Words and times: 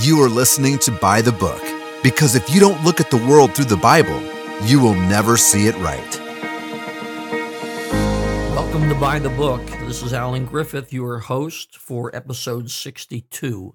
You 0.00 0.22
are 0.22 0.28
listening 0.28 0.78
to 0.80 0.92
By 0.92 1.22
the 1.22 1.32
Book 1.32 1.62
because 2.02 2.34
if 2.34 2.52
you 2.54 2.60
don't 2.60 2.84
look 2.84 3.00
at 3.00 3.10
the 3.10 3.16
world 3.16 3.54
through 3.54 3.64
the 3.64 3.78
Bible, 3.78 4.20
you 4.64 4.78
will 4.78 4.94
never 4.94 5.38
see 5.38 5.68
it 5.68 5.76
right. 5.78 6.20
Welcome 8.54 8.90
to 8.90 8.94
By 8.94 9.18
the 9.18 9.30
Book. 9.30 9.64
This 9.86 10.02
is 10.02 10.12
Allen 10.12 10.44
Griffith, 10.44 10.92
your 10.92 11.20
host 11.20 11.78
for 11.78 12.14
episode 12.14 12.70
62. 12.70 13.74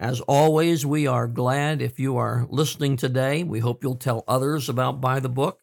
As 0.00 0.22
always, 0.22 0.86
we 0.86 1.06
are 1.06 1.28
glad 1.28 1.82
if 1.82 2.00
you 2.00 2.16
are 2.16 2.46
listening 2.48 2.96
today. 2.96 3.44
We 3.44 3.60
hope 3.60 3.84
you'll 3.84 3.96
tell 3.96 4.24
others 4.26 4.70
about 4.70 5.02
By 5.02 5.20
the 5.20 5.28
Book. 5.28 5.60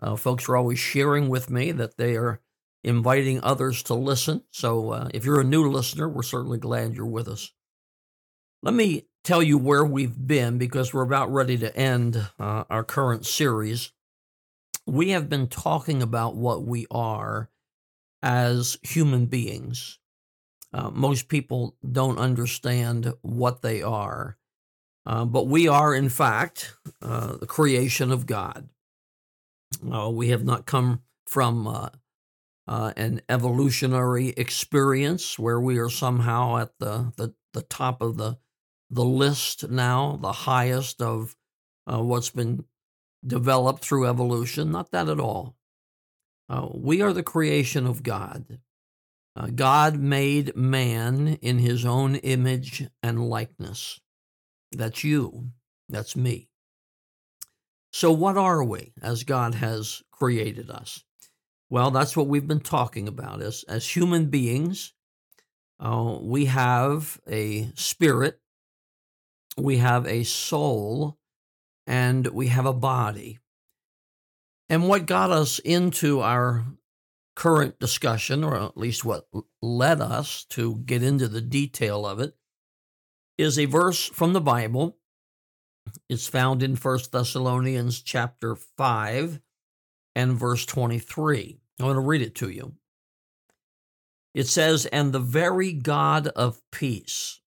Uh, 0.00 0.14
folks 0.14 0.48
are 0.48 0.56
always 0.56 0.78
sharing 0.78 1.28
with 1.28 1.50
me 1.50 1.72
that 1.72 1.96
they 1.96 2.14
are 2.14 2.40
inviting 2.84 3.40
others 3.42 3.82
to 3.82 3.94
listen. 3.94 4.44
So 4.52 4.92
uh, 4.92 5.08
if 5.12 5.24
you're 5.24 5.40
a 5.40 5.44
new 5.44 5.68
listener, 5.68 6.08
we're 6.08 6.22
certainly 6.22 6.58
glad 6.58 6.94
you're 6.94 7.04
with 7.04 7.26
us. 7.26 7.52
Let 8.62 8.74
me 8.74 9.07
tell 9.24 9.42
you 9.42 9.58
where 9.58 9.84
we've 9.84 10.26
been 10.26 10.58
because 10.58 10.92
we're 10.92 11.02
about 11.02 11.32
ready 11.32 11.58
to 11.58 11.76
end 11.76 12.28
uh, 12.38 12.64
our 12.70 12.84
current 12.84 13.26
series. 13.26 13.92
We 14.86 15.10
have 15.10 15.28
been 15.28 15.48
talking 15.48 16.02
about 16.02 16.34
what 16.34 16.64
we 16.64 16.86
are 16.90 17.50
as 18.22 18.78
human 18.82 19.26
beings. 19.26 19.98
Uh, 20.72 20.90
most 20.90 21.28
people 21.28 21.76
don't 21.90 22.18
understand 22.18 23.12
what 23.22 23.62
they 23.62 23.82
are, 23.82 24.36
uh, 25.06 25.24
but 25.24 25.46
we 25.46 25.66
are, 25.68 25.94
in 25.94 26.08
fact, 26.08 26.74
uh, 27.00 27.36
the 27.36 27.46
creation 27.46 28.12
of 28.12 28.26
God. 28.26 28.68
Uh, 29.90 30.10
we 30.10 30.28
have 30.28 30.44
not 30.44 30.66
come 30.66 31.02
from 31.26 31.66
uh, 31.66 32.92
an 32.96 33.22
evolutionary 33.28 34.28
experience 34.30 35.38
where 35.38 35.60
we 35.60 35.78
are 35.78 35.90
somehow 35.90 36.58
at 36.58 36.70
the, 36.78 37.12
the, 37.16 37.34
the 37.54 37.62
top 37.62 38.02
of 38.02 38.16
the 38.16 38.36
the 38.90 39.04
list 39.04 39.68
now, 39.68 40.18
the 40.20 40.32
highest 40.32 41.02
of 41.02 41.36
uh, 41.86 42.02
what's 42.02 42.30
been 42.30 42.64
developed 43.26 43.84
through 43.84 44.06
evolution. 44.06 44.70
Not 44.70 44.90
that 44.92 45.08
at 45.08 45.20
all. 45.20 45.56
Uh, 46.48 46.68
we 46.72 47.02
are 47.02 47.12
the 47.12 47.22
creation 47.22 47.86
of 47.86 48.02
God. 48.02 48.58
Uh, 49.36 49.48
God 49.54 49.98
made 49.98 50.56
man 50.56 51.38
in 51.42 51.58
his 51.58 51.84
own 51.84 52.16
image 52.16 52.88
and 53.02 53.28
likeness. 53.28 54.00
That's 54.72 55.04
you. 55.04 55.50
That's 55.88 56.16
me. 56.16 56.48
So, 57.92 58.12
what 58.12 58.36
are 58.36 58.62
we 58.64 58.92
as 59.00 59.24
God 59.24 59.54
has 59.54 60.02
created 60.10 60.70
us? 60.70 61.04
Well, 61.70 61.90
that's 61.90 62.16
what 62.16 62.26
we've 62.26 62.46
been 62.46 62.60
talking 62.60 63.08
about. 63.08 63.42
As, 63.42 63.64
as 63.68 63.88
human 63.88 64.26
beings, 64.26 64.92
uh, 65.80 66.18
we 66.20 66.46
have 66.46 67.20
a 67.28 67.70
spirit 67.74 68.40
we 69.58 69.78
have 69.78 70.06
a 70.06 70.24
soul, 70.24 71.18
and 71.86 72.26
we 72.28 72.48
have 72.48 72.66
a 72.66 72.72
body. 72.72 73.38
And 74.68 74.88
what 74.88 75.06
got 75.06 75.30
us 75.30 75.58
into 75.58 76.20
our 76.20 76.64
current 77.34 77.78
discussion, 77.78 78.44
or 78.44 78.56
at 78.56 78.76
least 78.76 79.04
what 79.04 79.28
led 79.62 80.00
us 80.00 80.44
to 80.50 80.76
get 80.76 81.02
into 81.02 81.28
the 81.28 81.40
detail 81.40 82.06
of 82.06 82.20
it, 82.20 82.34
is 83.38 83.58
a 83.58 83.64
verse 83.64 84.06
from 84.06 84.32
the 84.32 84.40
Bible. 84.40 84.98
It's 86.08 86.28
found 86.28 86.62
in 86.62 86.76
1 86.76 86.98
Thessalonians 87.12 88.02
chapter 88.02 88.56
5 88.56 89.40
and 90.14 90.38
verse 90.38 90.66
23. 90.66 91.60
I 91.80 91.84
want 91.84 91.96
to 91.96 92.00
read 92.00 92.22
it 92.22 92.34
to 92.36 92.50
you. 92.50 92.74
It 94.34 94.48
says, 94.48 94.86
And 94.86 95.12
the 95.12 95.20
very 95.20 95.72
God 95.72 96.28
of 96.28 96.60
peace 96.70 97.40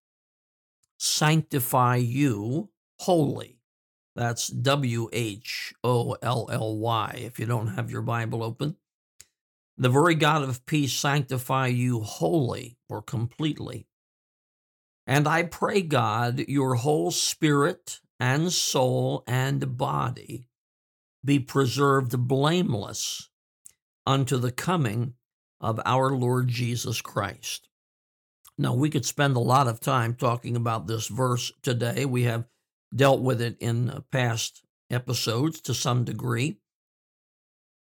sanctify 1.02 1.96
you 1.96 2.70
wholly. 3.00 3.60
That's 4.16 4.50
W 4.50 5.10
H 5.12 5.74
O 5.84 6.16
L 6.22 6.48
L 6.52 6.78
Y 6.78 7.22
if 7.24 7.40
you 7.40 7.48
don't 7.48 7.70
have 7.70 7.90
your 7.90 8.04
Bible 8.04 8.44
open. 8.44 8.76
The 9.78 9.90
very 9.90 10.14
God 10.14 10.44
of 10.44 10.66
peace 10.68 10.94
sanctify 10.94 11.68
you 11.68 12.02
wholly 12.02 12.78
or 12.88 13.02
completely. 13.02 13.88
And 15.08 15.28
I 15.28 15.44
pray, 15.44 15.82
God, 15.82 16.46
your 16.48 16.76
whole 16.76 17.10
spirit 17.10 18.00
and 18.20 18.54
soul 18.54 19.24
and 19.26 19.76
body 19.78 20.50
be 21.26 21.40
preserved 21.40 22.28
blameless 22.28 23.30
unto 24.06 24.38
the 24.38 24.52
coming 24.52 25.16
of 25.60 25.80
our 25.84 26.12
Lord 26.12 26.48
Jesus 26.48 27.02
Christ. 27.02 27.70
Now, 28.58 28.74
we 28.74 28.90
could 28.90 29.06
spend 29.06 29.36
a 29.36 29.40
lot 29.40 29.68
of 29.68 29.80
time 29.80 30.16
talking 30.16 30.56
about 30.56 30.88
this 30.88 31.08
verse 31.08 31.52
today. 31.62 32.06
We 32.06 32.24
have 32.24 32.46
dealt 32.96 33.22
with 33.22 33.42
it 33.42 33.58
in 33.60 33.90
uh, 33.90 34.02
past 34.12 34.64
episodes 34.90 35.62
to 35.62 35.74
some 35.74 36.04
degree. 36.04 36.58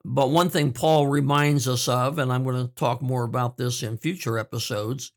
But 0.04 0.30
one 0.30 0.48
thing 0.50 0.72
Paul 0.72 1.06
reminds 1.06 1.66
us 1.66 1.88
of, 1.88 2.18
and 2.18 2.32
I'm 2.32 2.44
going 2.44 2.66
to 2.66 2.74
talk 2.74 3.02
more 3.02 3.24
about 3.24 3.56
this 3.56 3.82
in 3.82 3.96
future 3.96 4.38
episodes, 4.38 5.12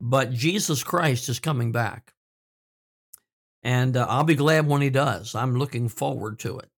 but 0.00 0.32
Jesus 0.32 0.82
Christ 0.82 1.28
is 1.28 1.38
coming 1.38 1.72
back. 1.72 2.14
And 3.62 3.96
uh, 3.96 4.06
I'll 4.08 4.24
be 4.24 4.34
glad 4.34 4.66
when 4.66 4.82
he 4.82 4.90
does. 4.90 5.34
I'm 5.34 5.56
looking 5.56 5.88
forward 5.88 6.38
to 6.40 6.58
it. 6.58 6.70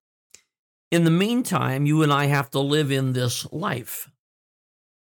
In 0.91 1.05
the 1.05 1.11
meantime, 1.11 1.85
you 1.85 2.03
and 2.03 2.13
I 2.13 2.27
have 2.27 2.51
to 2.51 2.61
live 2.61 2.91
in 2.91 3.13
this 3.13 3.51
life. 3.53 4.11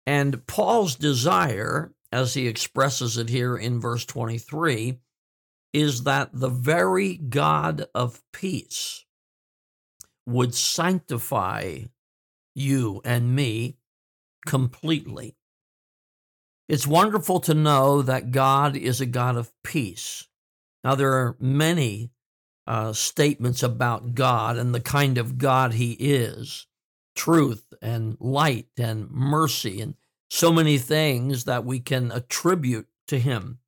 And 0.06 0.46
Paul's 0.46 0.96
desire 0.96 1.92
as 2.12 2.34
he 2.34 2.46
expresses 2.46 3.16
it 3.16 3.28
here 3.28 3.56
in 3.56 3.80
verse 3.80 4.04
23, 4.04 4.98
is 5.72 6.04
that 6.04 6.30
the 6.32 6.48
very 6.48 7.16
God 7.16 7.86
of 7.94 8.20
peace 8.32 9.04
would 10.26 10.54
sanctify 10.54 11.80
you 12.54 13.00
and 13.04 13.34
me 13.34 13.76
completely. 14.46 15.36
It's 16.68 16.86
wonderful 16.86 17.40
to 17.40 17.54
know 17.54 18.02
that 18.02 18.30
God 18.30 18.76
is 18.76 19.00
a 19.00 19.06
God 19.06 19.36
of 19.36 19.52
peace. 19.64 20.28
Now, 20.84 20.94
there 20.94 21.12
are 21.12 21.36
many 21.40 22.10
uh, 22.66 22.92
statements 22.92 23.62
about 23.62 24.14
God 24.14 24.56
and 24.56 24.74
the 24.74 24.80
kind 24.80 25.18
of 25.18 25.38
God 25.38 25.74
He 25.74 25.92
is 25.92 26.66
truth 27.16 27.72
and 27.82 28.16
light 28.20 28.68
and 28.78 29.10
mercy 29.10 29.80
and 29.80 29.94
so 30.30 30.52
many 30.52 30.78
things 30.78 31.44
that 31.44 31.64
we 31.64 31.80
can 31.80 32.12
attribute 32.12 32.86
to 33.08 33.18
him. 33.18 33.58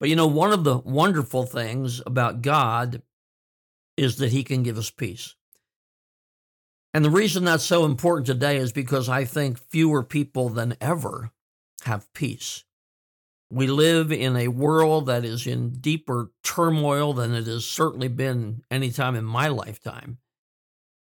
But 0.00 0.08
you 0.08 0.16
know, 0.16 0.26
one 0.26 0.52
of 0.52 0.64
the 0.64 0.78
wonderful 0.78 1.46
things 1.46 2.02
about 2.04 2.42
God 2.42 3.02
is 3.96 4.16
that 4.16 4.32
he 4.32 4.44
can 4.44 4.62
give 4.62 4.76
us 4.76 4.90
peace. 4.90 5.34
And 6.92 7.04
the 7.04 7.10
reason 7.10 7.44
that's 7.44 7.64
so 7.64 7.84
important 7.84 8.26
today 8.26 8.56
is 8.56 8.72
because 8.72 9.08
I 9.08 9.24
think 9.24 9.58
fewer 9.58 10.02
people 10.02 10.48
than 10.48 10.76
ever 10.80 11.30
have 11.84 12.12
peace. 12.14 12.64
We 13.50 13.68
live 13.68 14.10
in 14.10 14.36
a 14.36 14.48
world 14.48 15.06
that 15.06 15.24
is 15.24 15.46
in 15.46 15.70
deeper 15.70 16.32
turmoil 16.42 17.12
than 17.12 17.34
it 17.34 17.46
has 17.46 17.64
certainly 17.64 18.08
been 18.08 18.62
any 18.70 18.90
time 18.90 19.14
in 19.14 19.24
my 19.24 19.48
lifetime. 19.48 20.18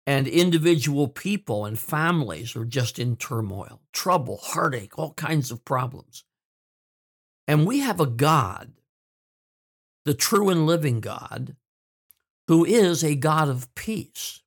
And 0.08 0.28
individual 0.28 1.08
people 1.08 1.66
and 1.66 1.80
families 1.80 2.56
are 2.56 2.66
just 2.66 3.00
in 3.00 3.16
turmoil, 3.16 3.82
trouble, 3.92 4.38
heartache, 4.38 5.00
all 5.00 5.14
kinds 5.14 5.50
of 5.52 5.66
problems. 5.66 6.24
And 7.48 7.66
we 7.66 7.80
have 7.80 8.00
a 8.00 8.06
God, 8.06 8.74
the 10.06 10.14
true 10.14 10.50
and 10.50 10.68
living 10.68 11.00
God, 11.00 11.56
who 12.48 12.66
is 12.66 13.04
a 13.04 13.16
God 13.16 13.50
of 13.50 13.74
peace. 13.74 14.42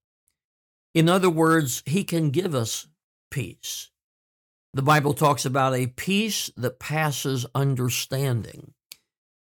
In 0.94 1.08
other 1.08 1.30
words, 1.30 1.82
he 1.86 2.04
can 2.04 2.30
give 2.30 2.54
us 2.54 2.86
peace. 3.30 3.90
The 4.74 4.82
Bible 4.82 5.14
talks 5.14 5.44
about 5.44 5.74
a 5.74 5.88
peace 5.88 6.50
that 6.56 6.78
passes 6.78 7.46
understanding. 7.54 8.74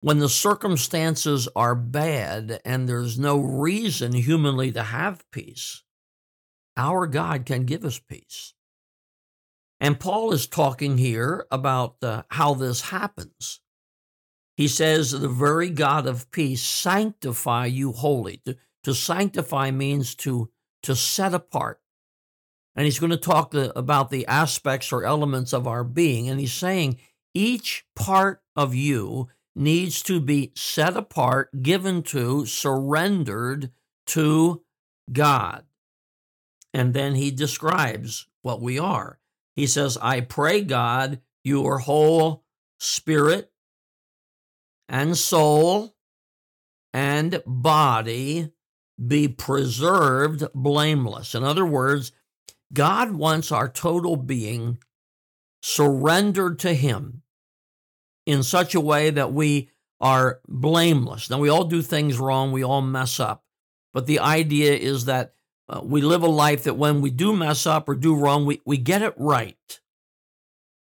When 0.00 0.18
the 0.18 0.28
circumstances 0.28 1.48
are 1.56 1.74
bad 1.74 2.60
and 2.64 2.86
there's 2.86 3.18
no 3.18 3.38
reason 3.38 4.12
humanly 4.12 4.70
to 4.72 4.82
have 4.82 5.24
peace, 5.30 5.82
our 6.76 7.06
God 7.06 7.46
can 7.46 7.64
give 7.64 7.84
us 7.84 7.98
peace. 7.98 8.54
And 9.80 10.00
Paul 10.00 10.32
is 10.32 10.46
talking 10.46 10.98
here 10.98 11.46
about 11.50 11.96
uh, 12.02 12.22
how 12.30 12.54
this 12.54 12.82
happens. 12.82 13.60
He 14.56 14.68
says, 14.68 15.10
The 15.10 15.28
very 15.28 15.68
God 15.68 16.06
of 16.06 16.30
peace 16.30 16.62
sanctify 16.62 17.66
you 17.66 17.92
wholly. 17.92 18.40
To, 18.44 18.56
to 18.84 18.94
sanctify 18.94 19.70
means 19.70 20.14
to, 20.16 20.50
to 20.84 20.94
set 20.94 21.34
apart. 21.34 21.80
And 22.76 22.84
he's 22.84 22.98
going 22.98 23.10
to 23.10 23.16
talk 23.16 23.50
the, 23.50 23.76
about 23.78 24.10
the 24.10 24.26
aspects 24.26 24.92
or 24.92 25.04
elements 25.04 25.52
of 25.52 25.66
our 25.66 25.84
being. 25.84 26.28
And 26.28 26.40
he's 26.40 26.52
saying 26.52 26.98
each 27.32 27.84
part 27.94 28.42
of 28.56 28.74
you 28.74 29.28
needs 29.56 30.02
to 30.02 30.20
be 30.20 30.52
set 30.54 30.96
apart, 30.96 31.62
given 31.62 32.02
to, 32.02 32.46
surrendered 32.46 33.70
to 34.06 34.62
God. 35.12 35.64
And 36.74 36.92
then 36.92 37.14
he 37.14 37.30
describes 37.30 38.26
what 38.42 38.60
we 38.60 38.78
are. 38.78 39.20
He 39.54 39.68
says, 39.68 39.96
I 40.02 40.20
pray, 40.20 40.62
God, 40.62 41.20
your 41.44 41.78
whole 41.78 42.44
spirit 42.80 43.52
and 44.88 45.16
soul 45.16 45.94
and 46.92 47.42
body 47.46 48.50
be 49.06 49.28
preserved 49.28 50.44
blameless. 50.54 51.34
In 51.34 51.44
other 51.44 51.64
words, 51.64 52.12
God 52.72 53.12
wants 53.12 53.52
our 53.52 53.68
total 53.68 54.16
being 54.16 54.78
surrendered 55.62 56.58
to 56.60 56.74
Him 56.74 57.22
in 58.26 58.42
such 58.42 58.74
a 58.74 58.80
way 58.80 59.10
that 59.10 59.32
we 59.32 59.70
are 60.00 60.40
blameless. 60.48 61.30
Now, 61.30 61.38
we 61.38 61.48
all 61.48 61.64
do 61.64 61.82
things 61.82 62.18
wrong, 62.18 62.50
we 62.50 62.64
all 62.64 62.82
mess 62.82 63.20
up, 63.20 63.44
but 63.92 64.06
the 64.06 64.18
idea 64.18 64.74
is 64.74 65.04
that 65.04 65.33
uh, 65.68 65.80
we 65.82 66.00
live 66.00 66.22
a 66.22 66.28
life 66.28 66.64
that 66.64 66.76
when 66.76 67.00
we 67.00 67.10
do 67.10 67.34
mess 67.34 67.66
up 67.66 67.88
or 67.88 67.94
do 67.94 68.14
wrong, 68.14 68.44
we, 68.44 68.60
we 68.64 68.76
get 68.76 69.02
it 69.02 69.14
right. 69.16 69.80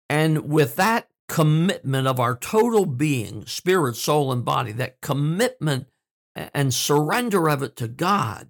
And 0.09 0.49
with 0.49 0.75
that 0.75 1.09
commitment 1.27 2.07
of 2.07 2.19
our 2.19 2.35
total 2.37 2.85
being, 2.85 3.45
spirit, 3.45 3.95
soul, 3.95 4.31
and 4.31 4.43
body, 4.43 4.71
that 4.73 5.01
commitment 5.01 5.87
and 6.35 6.73
surrender 6.73 7.49
of 7.49 7.63
it 7.63 7.75
to 7.77 7.87
God 7.87 8.49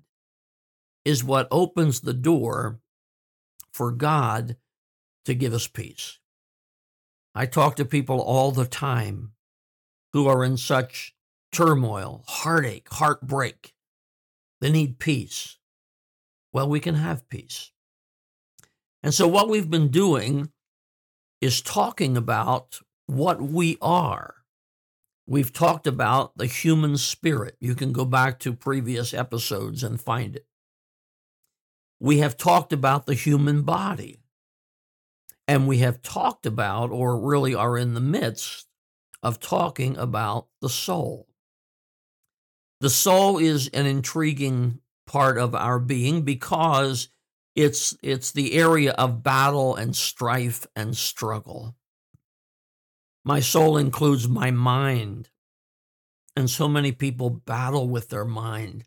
is 1.06 1.24
what 1.24 1.48
opens 1.52 2.02
the 2.02 2.14
door 2.14 2.80
for 3.72 3.92
God 3.92 4.58
to 5.25 5.34
give 5.34 5.54
us 5.54 5.68
peace. 5.68 6.20
I 7.34 7.46
talk 7.46 7.75
to 7.75 7.86
people 7.86 8.20
all 8.20 8.52
the 8.52 8.66
time 8.66 9.34
who 10.13 10.28
are 10.28 10.44
in 10.44 10.58
such 10.58 11.16
turmoil, 11.52 12.24
heartache, 12.28 12.90
heartbreak. 12.90 13.74
They 14.60 14.72
need 14.72 15.00
peace. 15.00 15.58
Well, 16.57 16.69
we 16.69 16.80
can 16.80 16.95
have 16.95 17.30
peace. 17.30 17.71
And 19.04 19.13
so, 19.13 19.27
what 19.27 19.48
we've 19.48 19.69
been 19.69 19.89
doing 19.89 20.51
is 21.39 21.62
talking 21.62 22.18
about 22.18 22.80
what 23.06 23.39
we 23.39 23.77
are. 23.80 24.38
We've 25.27 25.54
talked 25.54 25.86
about 25.86 26.36
the 26.36 26.48
human 26.48 26.98
spirit. 26.98 27.57
You 27.59 27.75
can 27.75 27.92
go 27.94 28.06
back 28.06 28.39
to 28.39 28.54
previous 28.54 29.13
episodes 29.13 29.83
and 29.83 30.01
find 30.01 30.36
it. 30.36 30.48
We 32.00 32.18
have 32.19 32.38
talked 32.38 32.74
about 32.74 33.06
the 33.06 33.13
human 33.13 33.62
body. 33.62 34.18
And 35.48 35.68
we 35.68 35.77
have 35.77 36.01
talked 36.01 36.48
about, 36.48 36.89
or 36.89 37.19
really 37.19 37.53
are 37.53 37.77
in 37.77 37.94
the 37.94 38.00
midst 38.00 38.65
of 39.21 39.39
talking 39.39 39.95
about 39.95 40.48
the 40.62 40.69
soul. 40.69 41.27
The 42.81 42.89
soul 42.89 43.38
is 43.38 43.68
an 43.75 43.86
intriguing 43.86 44.80
part 45.07 45.38
of 45.38 45.56
our 45.56 45.80
being 45.80 46.21
because 46.21 47.09
it's, 47.56 47.98
it's 48.04 48.31
the 48.31 48.54
area 48.54 48.92
of 48.92 49.24
battle 49.24 49.75
and 49.75 49.95
strife 49.95 50.68
and 50.75 50.95
struggle. 50.95 51.75
My 53.25 53.39
soul 53.39 53.77
includes 53.77 54.27
my 54.27 54.51
mind. 54.51 55.30
And 56.36 56.50
so 56.50 56.68
many 56.68 56.92
people 56.92 57.31
battle 57.31 57.89
with 57.89 58.09
their 58.09 58.25
mind. 58.25 58.83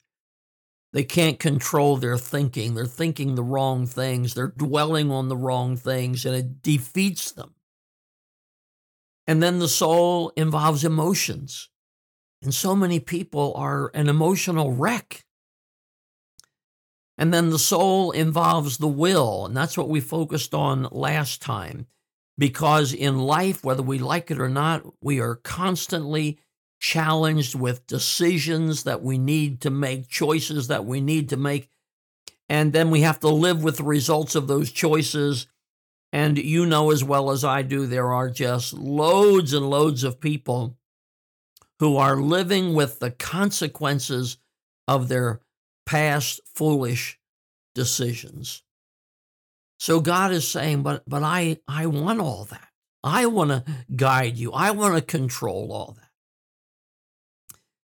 They 0.92 1.04
can't 1.04 1.38
control 1.38 1.96
their 1.96 2.18
thinking. 2.18 2.74
They're 2.74 2.86
thinking 2.86 3.34
the 3.34 3.42
wrong 3.42 3.86
things. 3.86 4.34
They're 4.34 4.48
dwelling 4.48 5.10
on 5.10 5.28
the 5.28 5.36
wrong 5.36 5.76
things, 5.76 6.24
and 6.24 6.34
it 6.34 6.62
defeats 6.62 7.32
them. 7.32 7.54
And 9.26 9.42
then 9.42 9.58
the 9.58 9.68
soul 9.68 10.32
involves 10.36 10.84
emotions. 10.84 11.68
And 12.42 12.54
so 12.54 12.74
many 12.74 12.98
people 12.98 13.52
are 13.56 13.90
an 13.94 14.08
emotional 14.08 14.72
wreck. 14.72 15.24
And 17.20 17.34
then 17.34 17.50
the 17.50 17.58
soul 17.58 18.12
involves 18.12 18.78
the 18.78 18.88
will. 18.88 19.44
And 19.44 19.54
that's 19.54 19.76
what 19.76 19.90
we 19.90 20.00
focused 20.00 20.54
on 20.54 20.88
last 20.90 21.42
time. 21.42 21.86
Because 22.38 22.94
in 22.94 23.18
life, 23.18 23.62
whether 23.62 23.82
we 23.82 23.98
like 23.98 24.30
it 24.30 24.40
or 24.40 24.48
not, 24.48 24.86
we 25.02 25.20
are 25.20 25.34
constantly 25.34 26.38
challenged 26.80 27.54
with 27.54 27.86
decisions 27.86 28.84
that 28.84 29.02
we 29.02 29.18
need 29.18 29.60
to 29.60 29.70
make, 29.70 30.08
choices 30.08 30.68
that 30.68 30.86
we 30.86 31.02
need 31.02 31.28
to 31.28 31.36
make. 31.36 31.68
And 32.48 32.72
then 32.72 32.90
we 32.90 33.02
have 33.02 33.20
to 33.20 33.28
live 33.28 33.62
with 33.62 33.76
the 33.76 33.84
results 33.84 34.34
of 34.34 34.48
those 34.48 34.72
choices. 34.72 35.46
And 36.14 36.38
you 36.38 36.64
know 36.64 36.90
as 36.90 37.04
well 37.04 37.30
as 37.30 37.44
I 37.44 37.60
do, 37.60 37.86
there 37.86 38.14
are 38.14 38.30
just 38.30 38.72
loads 38.72 39.52
and 39.52 39.68
loads 39.68 40.04
of 40.04 40.22
people 40.22 40.78
who 41.80 41.98
are 41.98 42.16
living 42.16 42.72
with 42.72 42.98
the 42.98 43.10
consequences 43.10 44.38
of 44.88 45.08
their 45.08 45.42
past 45.90 46.40
foolish 46.46 47.18
decisions. 47.74 48.62
So 49.76 49.98
God 49.98 50.30
is 50.30 50.46
saying, 50.46 50.84
but 50.84 51.02
but 51.08 51.24
I 51.24 51.58
I 51.66 51.86
want 51.86 52.20
all 52.20 52.44
that. 52.44 52.68
I 53.02 53.26
want 53.26 53.50
to 53.50 53.64
guide 53.96 54.36
you. 54.36 54.52
I 54.52 54.70
want 54.70 54.94
to 54.94 55.00
control 55.00 55.72
all 55.72 55.96
that. 55.98 56.10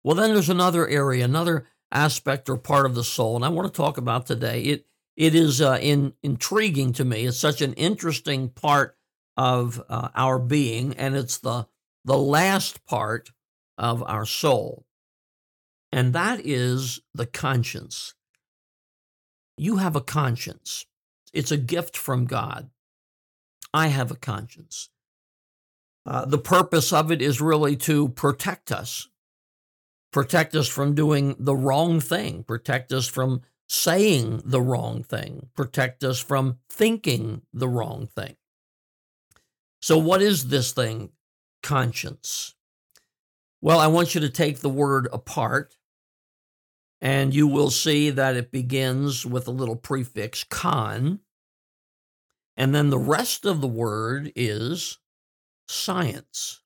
Well, 0.03 0.15
then 0.15 0.33
there's 0.33 0.49
another 0.49 0.87
area, 0.87 1.23
another 1.23 1.67
aspect 1.91 2.49
or 2.49 2.57
part 2.57 2.87
of 2.87 2.95
the 2.95 3.03
soul, 3.03 3.35
and 3.35 3.45
I 3.45 3.49
want 3.49 3.71
to 3.71 3.77
talk 3.77 3.99
about 3.99 4.25
today. 4.25 4.61
It 4.61 4.87
it 5.15 5.35
is 5.35 5.61
uh, 5.61 5.77
in, 5.79 6.13
intriguing 6.23 6.93
to 6.93 7.05
me. 7.05 7.25
It's 7.25 7.37
such 7.37 7.61
an 7.61 7.73
interesting 7.73 8.49
part 8.49 8.97
of 9.37 9.83
uh, 9.87 10.09
our 10.15 10.39
being, 10.39 10.95
and 10.95 11.15
it's 11.15 11.37
the 11.37 11.67
the 12.05 12.17
last 12.17 12.85
part 12.85 13.29
of 13.77 14.01
our 14.01 14.25
soul, 14.25 14.87
and 15.93 16.13
that 16.13 16.41
is 16.43 16.99
the 17.13 17.25
conscience 17.25 18.15
you 19.57 19.77
have 19.77 19.95
a 19.95 20.01
conscience. 20.01 20.85
It's 21.33 21.51
a 21.51 21.57
gift 21.57 21.97
from 21.97 22.25
God. 22.25 22.69
I 23.73 23.87
have 23.87 24.11
a 24.11 24.15
conscience. 24.15 24.89
Uh, 26.05 26.25
the 26.25 26.37
purpose 26.37 26.91
of 26.91 27.11
it 27.11 27.21
is 27.21 27.39
really 27.39 27.75
to 27.77 28.09
protect 28.09 28.71
us, 28.71 29.07
protect 30.11 30.53
us 30.53 30.67
from 30.67 30.95
doing 30.95 31.35
the 31.39 31.55
wrong 31.55 31.99
thing, 31.99 32.43
protect 32.43 32.91
us 32.91 33.07
from 33.07 33.41
saying 33.67 34.41
the 34.43 34.61
wrong 34.61 35.01
thing, 35.01 35.47
protect 35.55 36.03
us 36.03 36.19
from 36.19 36.59
thinking 36.69 37.41
the 37.53 37.69
wrong 37.69 38.05
thing. 38.05 38.35
So, 39.81 39.97
what 39.97 40.21
is 40.21 40.49
this 40.49 40.71
thing, 40.73 41.11
conscience? 41.61 42.53
Well, 43.61 43.79
I 43.79 43.87
want 43.87 44.13
you 44.13 44.21
to 44.21 44.29
take 44.29 44.59
the 44.59 44.69
word 44.69 45.07
apart 45.13 45.77
and 47.03 47.35
you 47.35 47.45
will 47.45 47.69
see 47.69 48.09
that 48.09 48.37
it 48.37 48.49
begins 48.49 49.25
with 49.25 49.45
a 49.45 49.51
little 49.51 49.75
prefix, 49.75 50.45
con. 50.45 51.19
And 52.55 52.73
then 52.73 52.89
the 52.89 52.97
rest 52.97 53.45
of 53.45 53.59
the 53.59 53.67
word 53.67 54.31
is 54.37 54.99
science. 55.67 56.61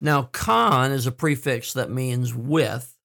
Now, 0.00 0.22
con 0.22 0.92
is 0.92 1.08
a 1.08 1.12
prefix 1.12 1.72
that 1.72 1.90
means 1.90 2.32
with. 2.36 2.96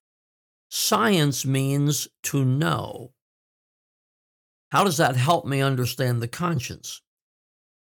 Science 0.70 1.44
means 1.44 2.08
to 2.24 2.46
know. 2.46 3.13
How 4.72 4.84
does 4.84 4.98
that 4.98 5.16
help 5.16 5.48
me 5.48 5.60
understand 5.60 6.22
the 6.22 6.28
conscience? 6.28 7.01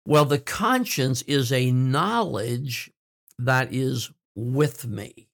Well, 0.08 0.25
the 0.25 0.39
conscience 0.39 1.22
is 1.24 1.51
a 1.51 1.70
knowledge 1.70 2.91
that 3.38 3.72
is 3.72 4.10
with 4.36 4.88
me. 4.88 5.29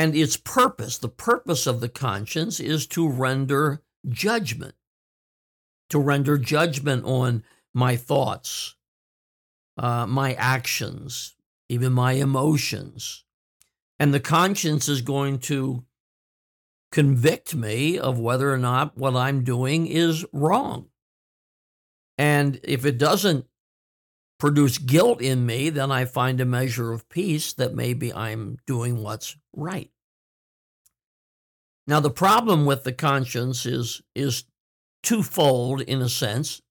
And 0.00 0.16
its 0.16 0.38
purpose, 0.38 0.96
the 0.96 1.10
purpose 1.10 1.66
of 1.66 1.80
the 1.80 1.88
conscience, 1.90 2.58
is 2.58 2.86
to 2.86 3.06
render 3.06 3.82
judgment, 4.08 4.74
to 5.90 5.98
render 5.98 6.38
judgment 6.38 7.04
on 7.04 7.44
my 7.74 7.96
thoughts, 7.96 8.76
uh, 9.76 10.06
my 10.06 10.32
actions, 10.32 11.36
even 11.68 11.92
my 11.92 12.12
emotions. 12.12 13.24
And 13.98 14.14
the 14.14 14.20
conscience 14.20 14.88
is 14.88 15.02
going 15.02 15.38
to 15.40 15.84
convict 16.90 17.54
me 17.54 17.98
of 17.98 18.18
whether 18.18 18.50
or 18.50 18.56
not 18.56 18.96
what 18.96 19.14
I'm 19.14 19.44
doing 19.44 19.86
is 19.86 20.24
wrong. 20.32 20.86
And 22.16 22.58
if 22.64 22.86
it 22.86 22.96
doesn't 22.96 23.44
produce 24.40 24.78
guilt 24.78 25.20
in 25.20 25.46
me, 25.46 25.70
then 25.70 25.92
I 25.92 26.06
find 26.06 26.40
a 26.40 26.44
measure 26.44 26.92
of 26.92 27.08
peace 27.08 27.52
that 27.52 27.74
maybe 27.74 28.12
I'm 28.12 28.58
doing 28.66 29.02
what's 29.02 29.36
right. 29.54 29.90
Now, 31.86 32.00
the 32.00 32.10
problem 32.10 32.66
with 32.66 32.84
the 32.84 32.92
conscience 32.92 33.66
is, 33.66 34.02
is 34.14 34.44
twofold 35.02 35.82
in 35.82 36.00
a 36.00 36.08
sense. 36.08 36.62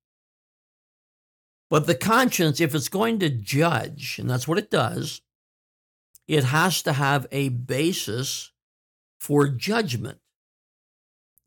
But 1.70 1.86
the 1.86 1.96
conscience, 1.96 2.60
if 2.60 2.74
it's 2.74 2.90
going 2.90 3.20
to 3.20 3.30
judge, 3.30 4.18
and 4.20 4.30
that's 4.30 4.48
what 4.48 4.58
it 4.58 4.72
does, 4.72 5.22
it 6.28 6.46
has 6.46 6.82
to 6.84 6.94
have 6.94 7.28
a 7.32 7.50
basis 7.50 8.52
for 9.20 9.48
judgment. 9.48 10.20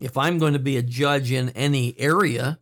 If 0.00 0.16
I'm 0.16 0.38
going 0.38 0.52
to 0.52 0.58
be 0.58 0.76
a 0.76 0.82
judge 0.82 1.32
in 1.32 1.50
any 1.50 1.98
area, 1.98 2.58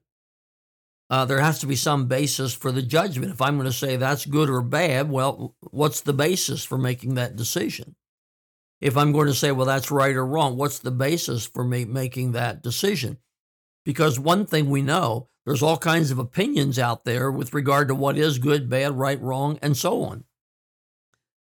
uh, 1.10 1.24
there 1.24 1.40
has 1.40 1.58
to 1.58 1.66
be 1.66 1.74
some 1.74 2.06
basis 2.06 2.54
for 2.54 2.70
the 2.70 2.82
judgment. 2.82 3.32
If 3.32 3.42
I'm 3.42 3.56
going 3.56 3.66
to 3.66 3.72
say 3.72 3.96
that's 3.96 4.24
good 4.24 4.48
or 4.48 4.62
bad, 4.62 5.10
well, 5.10 5.56
what's 5.60 6.00
the 6.00 6.12
basis 6.12 6.64
for 6.64 6.78
making 6.78 7.14
that 7.14 7.34
decision? 7.34 7.96
If 8.80 8.96
I'm 8.96 9.10
going 9.10 9.26
to 9.26 9.34
say, 9.34 9.50
well, 9.50 9.66
that's 9.66 9.90
right 9.90 10.14
or 10.14 10.24
wrong, 10.24 10.56
what's 10.56 10.78
the 10.78 10.92
basis 10.92 11.44
for 11.44 11.64
me 11.64 11.84
making 11.84 12.32
that 12.32 12.62
decision? 12.62 13.18
Because 13.84 14.20
one 14.20 14.46
thing 14.46 14.70
we 14.70 14.82
know, 14.82 15.28
there's 15.44 15.62
all 15.62 15.76
kinds 15.76 16.12
of 16.12 16.18
opinions 16.20 16.78
out 16.78 17.04
there 17.04 17.30
with 17.30 17.52
regard 17.54 17.88
to 17.88 17.94
what 17.94 18.16
is 18.16 18.38
good, 18.38 18.70
bad, 18.70 18.92
right, 18.96 19.20
wrong, 19.20 19.58
and 19.60 19.76
so 19.76 20.04
on. 20.04 20.24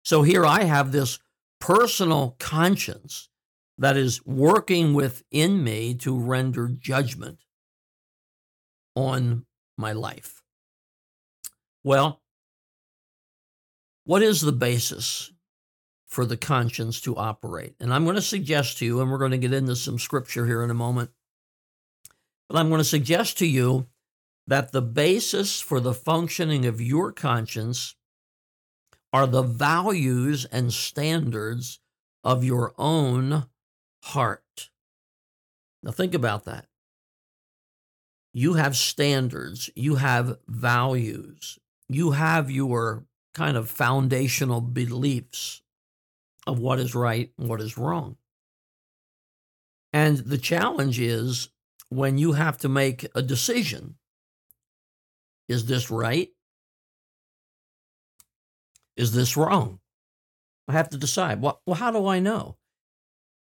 So 0.05 0.23
here 0.23 0.47
I 0.47 0.65
have 0.65 0.91
this 0.91 1.19
personal 1.61 2.35
conscience 2.39 3.29
that 3.77 3.97
is 3.97 4.25
working 4.25 4.95
within 4.95 5.63
me 5.63 5.95
to 5.97 6.19
render 6.19 6.67
judgment 6.69 7.41
on 8.97 9.45
my 9.81 9.93
life. 9.93 10.43
Well, 11.83 12.21
what 14.05 14.23
is 14.23 14.41
the 14.41 14.53
basis 14.53 15.33
for 16.07 16.27
the 16.27 16.37
conscience 16.37 17.01
to 17.03 17.17
operate? 17.17 17.75
And 17.81 17.93
I'm 17.93 18.05
going 18.05 18.17
to 18.17 18.23
suggest 18.23 18.79
to 18.79 18.85
you, 18.85 19.01
and 19.01 19.11
we're 19.11 19.19
going 19.19 19.31
to 19.31 19.39
get 19.39 19.53
into 19.53 19.77
some 19.77 19.99
scripture 19.99 20.47
here 20.47 20.63
in 20.63 20.71
a 20.71 20.75
moment, 20.75 21.11
but 22.49 22.59
I'm 22.59 22.69
going 22.69 22.81
to 22.81 22.85
suggest 22.85 23.39
to 23.39 23.47
you 23.47 23.87
that 24.47 24.73
the 24.73 24.83
basis 24.83 25.61
for 25.61 25.81
the 25.81 25.95
functioning 25.95 26.67
of 26.67 26.81
your 26.81 27.13
conscience 27.13 27.95
are 29.13 29.27
the 29.27 29.43
values 29.43 30.45
and 30.47 30.73
standards 30.73 31.81
of 32.25 32.45
your 32.45 32.75
own 32.79 33.47
heart. 34.03 34.71
Now, 35.83 35.93
think 35.93 36.15
about 36.15 36.45
that. 36.45 36.67
You 38.33 38.55
have 38.55 38.77
standards, 38.77 39.71
you 39.75 39.97
have 39.97 40.39
values, 40.47 41.59
you 41.89 42.13
have 42.13 42.51
your 42.51 43.05
kind 43.35 43.57
of 43.57 43.71
foundational 43.71 44.61
beliefs 44.61 45.63
of 46.47 46.59
what 46.59 46.79
is 46.79 46.95
right 46.95 47.33
and 47.39 47.49
what 47.49 47.61
is 47.61 47.77
wrong. 47.77 48.17
And 49.93 50.19
the 50.19 50.39
challenge 50.39 51.01
is 51.01 51.49
when 51.89 52.19
you 52.19 52.33
have 52.33 52.57
to 52.59 52.69
make 52.69 53.07
a 53.15 53.23
decision 53.23 53.97
is 55.49 55.67
this 55.67 55.91
right? 55.91 56.29
Is 58.97 59.13
this 59.13 59.37
wrong? 59.37 59.81
I 60.69 60.73
have 60.75 60.91
to 60.91 60.97
decide. 60.97 61.43
Well, 61.43 61.61
well 61.67 61.75
how 61.75 61.91
do 61.91 62.07
I 62.07 62.21
know? 62.21 62.57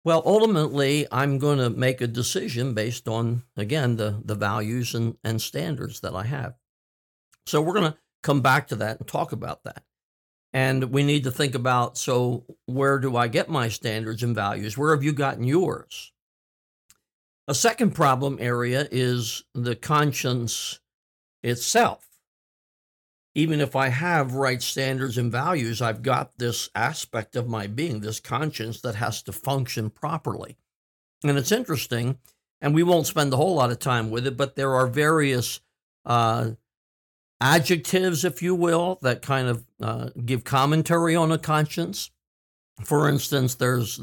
Well, 0.05 0.23
ultimately, 0.25 1.07
I'm 1.11 1.39
going 1.39 1.57
to 1.59 1.69
make 1.69 2.01
a 2.01 2.07
decision 2.07 2.73
based 2.73 3.07
on, 3.07 3.43
again, 3.57 3.97
the, 3.97 4.21
the 4.23 4.35
values 4.35 4.95
and, 4.95 5.17
and 5.23 5.41
standards 5.41 5.99
that 5.99 6.15
I 6.15 6.23
have. 6.23 6.55
So 7.45 7.61
we're 7.61 7.73
going 7.73 7.91
to 7.91 7.97
come 8.23 8.41
back 8.41 8.67
to 8.69 8.75
that 8.77 8.99
and 8.99 9.07
talk 9.07 9.31
about 9.31 9.63
that. 9.65 9.83
And 10.53 10.85
we 10.85 11.03
need 11.03 11.25
to 11.25 11.31
think 11.31 11.53
about 11.53 11.97
so, 11.97 12.45
where 12.65 12.97
do 12.97 13.15
I 13.15 13.27
get 13.27 13.49
my 13.49 13.67
standards 13.69 14.23
and 14.23 14.33
values? 14.33 14.77
Where 14.77 14.95
have 14.95 15.03
you 15.03 15.13
gotten 15.13 15.43
yours? 15.43 16.11
A 17.47 17.53
second 17.53 17.91
problem 17.91 18.37
area 18.39 18.87
is 18.89 19.43
the 19.53 19.75
conscience 19.75 20.79
itself. 21.43 22.08
Even 23.35 23.61
if 23.61 23.75
I 23.75 23.89
have 23.89 24.33
right 24.33 24.61
standards 24.61 25.17
and 25.17 25.31
values, 25.31 25.81
I've 25.81 26.01
got 26.01 26.37
this 26.37 26.69
aspect 26.73 27.35
of 27.35 27.47
my 27.47 27.67
being, 27.67 27.99
this 27.99 28.19
conscience 28.19 28.81
that 28.81 28.95
has 28.95 29.21
to 29.23 29.31
function 29.31 29.89
properly. 29.89 30.57
And 31.23 31.37
it's 31.37 31.51
interesting, 31.51 32.17
and 32.59 32.73
we 32.73 32.83
won't 32.83 33.07
spend 33.07 33.31
a 33.31 33.37
whole 33.37 33.55
lot 33.55 33.71
of 33.71 33.79
time 33.79 34.09
with 34.09 34.25
it, 34.25 34.35
but 34.35 34.55
there 34.55 34.73
are 34.73 34.87
various 34.87 35.61
uh, 36.05 36.51
adjectives, 37.39 38.25
if 38.25 38.41
you 38.41 38.55
will, 38.55 38.99
that 39.01 39.21
kind 39.21 39.47
of 39.47 39.65
uh, 39.81 40.09
give 40.25 40.43
commentary 40.43 41.15
on 41.15 41.31
a 41.31 41.37
conscience. 41.37 42.11
For 42.83 43.07
instance, 43.07 43.55
there's 43.55 43.99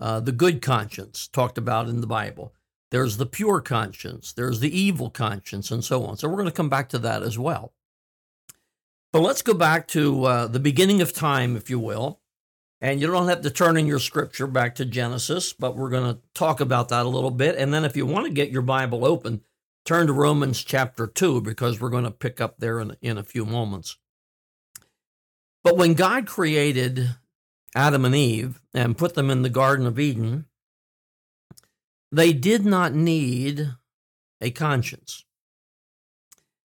uh, 0.00 0.20
the 0.20 0.32
good 0.32 0.62
conscience 0.62 1.28
talked 1.28 1.58
about 1.58 1.88
in 1.88 2.00
the 2.00 2.06
Bible. 2.06 2.54
There's 2.90 3.16
the 3.16 3.26
pure 3.26 3.60
conscience. 3.60 4.32
There's 4.32 4.60
the 4.60 4.76
evil 4.76 5.10
conscience, 5.10 5.70
and 5.70 5.84
so 5.84 6.04
on. 6.04 6.16
So 6.16 6.28
we're 6.28 6.36
going 6.36 6.46
to 6.46 6.52
come 6.52 6.68
back 6.68 6.88
to 6.90 6.98
that 7.00 7.22
as 7.22 7.38
well. 7.38 7.72
But 9.14 9.22
let's 9.22 9.42
go 9.42 9.54
back 9.54 9.86
to 9.88 10.24
uh, 10.24 10.46
the 10.48 10.58
beginning 10.58 11.00
of 11.00 11.12
time, 11.12 11.56
if 11.56 11.70
you 11.70 11.78
will. 11.78 12.18
And 12.80 13.00
you 13.00 13.06
don't 13.06 13.28
have 13.28 13.42
to 13.42 13.50
turn 13.50 13.76
in 13.76 13.86
your 13.86 14.00
scripture 14.00 14.48
back 14.48 14.74
to 14.74 14.84
Genesis, 14.84 15.52
but 15.52 15.76
we're 15.76 15.88
going 15.88 16.16
to 16.16 16.20
talk 16.34 16.58
about 16.60 16.88
that 16.88 17.06
a 17.06 17.08
little 17.08 17.30
bit. 17.30 17.54
And 17.54 17.72
then 17.72 17.84
if 17.84 17.96
you 17.96 18.06
want 18.06 18.26
to 18.26 18.32
get 18.32 18.50
your 18.50 18.60
Bible 18.60 19.04
open, 19.04 19.42
turn 19.84 20.08
to 20.08 20.12
Romans 20.12 20.64
chapter 20.64 21.06
2, 21.06 21.42
because 21.42 21.80
we're 21.80 21.90
going 21.90 22.02
to 22.02 22.10
pick 22.10 22.40
up 22.40 22.58
there 22.58 22.80
in, 22.80 22.96
in 23.00 23.16
a 23.16 23.22
few 23.22 23.46
moments. 23.46 23.98
But 25.62 25.76
when 25.76 25.94
God 25.94 26.26
created 26.26 27.14
Adam 27.72 28.04
and 28.04 28.16
Eve 28.16 28.60
and 28.74 28.98
put 28.98 29.14
them 29.14 29.30
in 29.30 29.42
the 29.42 29.48
Garden 29.48 29.86
of 29.86 30.00
Eden, 30.00 30.46
they 32.10 32.32
did 32.32 32.66
not 32.66 32.94
need 32.94 33.74
a 34.40 34.50
conscience. 34.50 35.23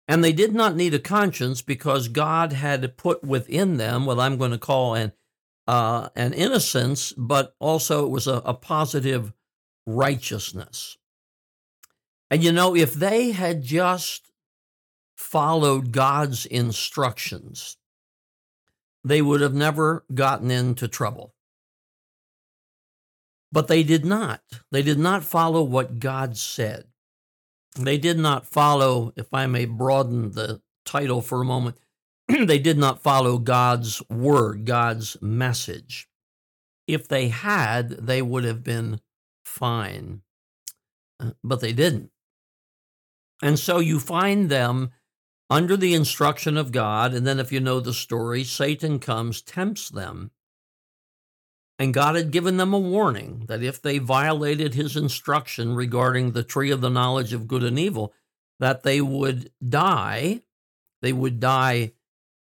And 0.07 0.23
they 0.23 0.33
did 0.33 0.55
not 0.55 0.77
need 0.77 0.93
a 0.95 0.99
conscience 0.99 1.63
because 1.63 2.09
God 2.09 2.53
had 2.53 2.97
put 2.97 3.25
within 3.25 3.79
them 3.79 4.05
what 4.05 4.19
I'm 4.19 4.37
going 4.37 4.51
to 4.51 4.59
call 4.59 4.95
an, 4.95 5.13
uh, 5.67 6.11
an 6.15 6.35
innocence, 6.35 7.15
but 7.17 7.55
also 7.59 8.05
it 8.05 8.11
was 8.11 8.27
a, 8.27 8.43
a 8.45 8.55
positive 8.55 9.33
righteousness. 9.87 10.99
And 12.31 12.43
you 12.43 12.53
know, 12.53 12.75
if 12.75 12.95
they 12.95 13.31
had 13.31 13.63
just 13.63 14.31
followed 15.17 15.93
God's 15.93 16.45
instructions, 16.47 17.77
they 19.05 19.23
would 19.23 19.41
have 19.41 19.55
never 19.55 20.05
gotten 20.13 20.51
into 20.51 20.89
trouble. 20.89 21.35
But 23.53 23.69
they 23.69 23.83
did 23.85 24.05
not. 24.05 24.41
They 24.73 24.83
did 24.83 24.99
not 24.99 25.23
follow 25.23 25.63
what 25.63 26.01
God 26.01 26.37
said. 26.37 26.87
They 27.75 27.99
did 27.99 28.19
not 28.19 28.47
follow, 28.47 29.13
if 29.17 29.33
I 29.33 29.47
may 29.47 29.65
broaden 29.65 30.33
the 30.33 30.61
title 30.85 31.21
for 31.21 31.41
a 31.41 31.45
moment, 31.45 31.79
they 32.29 32.59
did 32.59 32.79
not 32.79 33.03
follow 33.03 33.39
God's 33.39 34.03
word, 34.09 34.65
God's 34.65 35.17
message. 35.21 36.09
If 36.87 37.09
they 37.09 37.29
had, 37.29 37.91
they 37.91 38.23
would 38.23 38.45
have 38.45 38.63
been 38.63 39.01
fine. 39.45 40.23
Uh, 41.19 41.31
but 41.43 41.61
they 41.61 41.73
didn't. 41.73 42.11
And 43.43 43.59
so 43.59 43.79
you 43.79 43.99
find 43.99 44.49
them 44.49 44.91
under 45.51 45.77
the 45.77 45.95
instruction 45.95 46.57
of 46.57 46.73
God. 46.73 47.15
And 47.15 47.27
then, 47.27 47.39
if 47.39 47.53
you 47.53 47.61
know 47.61 47.81
the 47.81 47.93
story, 47.93 48.45
Satan 48.45 48.99
comes, 48.99 49.43
tempts 49.43 49.89
them, 49.89 50.31
and 51.79 51.93
God 51.93 52.15
had 52.15 52.31
given 52.31 52.57
them 52.57 52.73
a 52.73 52.79
warning 52.79 53.45
that 53.49 53.63
if 53.63 53.83
they 53.83 53.99
violated 53.99 54.75
his 54.75 54.97
instruction 54.97 55.75
regarding 55.75 56.33
the 56.33 56.45
tree 56.45 56.71
of 56.71 56.81
the 56.81 56.91
knowledge 56.91 57.33
of 57.33 57.49
good 57.49 57.65
and 57.65 57.79
evil, 57.79 58.13
that 58.61 58.83
they 58.85 59.01
would 59.01 59.51
die. 59.67 60.43
They 61.03 61.13
would 61.13 61.41
die 61.41 61.93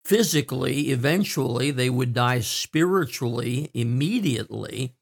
physically, 0.04 0.90
eventually, 0.90 1.70
they 1.70 1.88
would 1.88 2.12
die 2.12 2.40
spiritually, 2.40 3.70
immediately. 3.72 4.94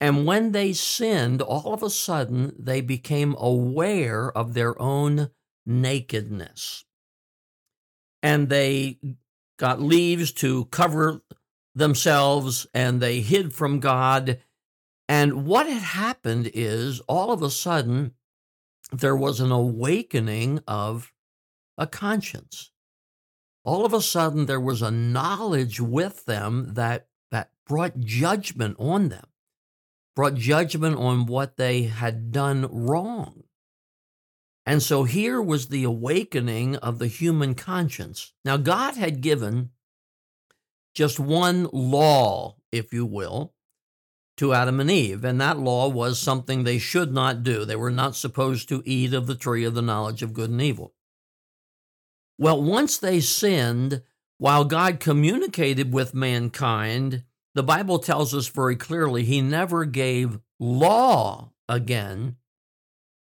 And 0.00 0.26
when 0.26 0.50
they 0.50 0.72
sinned, 0.72 1.40
all 1.40 1.72
of 1.72 1.82
a 1.82 1.90
sudden, 1.90 2.52
they 2.58 2.80
became 2.80 3.36
aware 3.38 4.36
of 4.36 4.54
their 4.54 4.80
own 4.82 5.30
nakedness. 5.64 6.84
And 8.20 8.48
they 8.48 8.98
got 9.58 9.80
leaves 9.80 10.32
to 10.32 10.64
cover 10.66 11.22
themselves 11.74 12.66
and 12.74 13.00
they 13.00 13.20
hid 13.20 13.52
from 13.52 13.80
God. 13.80 14.38
And 15.08 15.46
what 15.46 15.66
had 15.66 15.82
happened 15.82 16.50
is 16.54 17.00
all 17.08 17.32
of 17.32 17.42
a 17.42 17.50
sudden 17.50 18.12
there 18.92 19.16
was 19.16 19.40
an 19.40 19.50
awakening 19.50 20.60
of 20.66 21.12
a 21.78 21.86
conscience. 21.86 22.70
All 23.64 23.84
of 23.86 23.92
a 23.92 24.02
sudden 24.02 24.46
there 24.46 24.60
was 24.60 24.82
a 24.82 24.90
knowledge 24.90 25.80
with 25.80 26.24
them 26.24 26.74
that, 26.74 27.06
that 27.30 27.50
brought 27.66 28.00
judgment 28.00 28.76
on 28.78 29.08
them, 29.08 29.26
brought 30.14 30.34
judgment 30.34 30.96
on 30.96 31.26
what 31.26 31.56
they 31.56 31.84
had 31.84 32.32
done 32.32 32.68
wrong. 32.70 33.44
And 34.64 34.82
so 34.82 35.04
here 35.04 35.42
was 35.42 35.68
the 35.68 35.84
awakening 35.84 36.76
of 36.76 36.98
the 36.98 37.08
human 37.08 37.54
conscience. 37.54 38.32
Now, 38.44 38.56
God 38.56 38.94
had 38.96 39.20
given 39.20 39.70
just 40.94 41.18
one 41.18 41.68
law, 41.72 42.56
if 42.70 42.92
you 42.92 43.06
will, 43.06 43.54
to 44.36 44.52
Adam 44.52 44.80
and 44.80 44.90
Eve. 44.90 45.24
And 45.24 45.40
that 45.40 45.58
law 45.58 45.88
was 45.88 46.18
something 46.18 46.64
they 46.64 46.78
should 46.78 47.12
not 47.12 47.42
do. 47.42 47.64
They 47.64 47.76
were 47.76 47.90
not 47.90 48.16
supposed 48.16 48.68
to 48.68 48.82
eat 48.84 49.14
of 49.14 49.26
the 49.26 49.34
tree 49.34 49.64
of 49.64 49.74
the 49.74 49.82
knowledge 49.82 50.22
of 50.22 50.34
good 50.34 50.50
and 50.50 50.60
evil. 50.60 50.94
Well, 52.38 52.62
once 52.62 52.98
they 52.98 53.20
sinned, 53.20 54.02
while 54.38 54.64
God 54.64 55.00
communicated 55.00 55.92
with 55.92 56.14
mankind, 56.14 57.24
the 57.54 57.62
Bible 57.62 57.98
tells 57.98 58.34
us 58.34 58.48
very 58.48 58.76
clearly 58.76 59.24
he 59.24 59.40
never 59.40 59.84
gave 59.84 60.40
law 60.58 61.52
again 61.68 62.36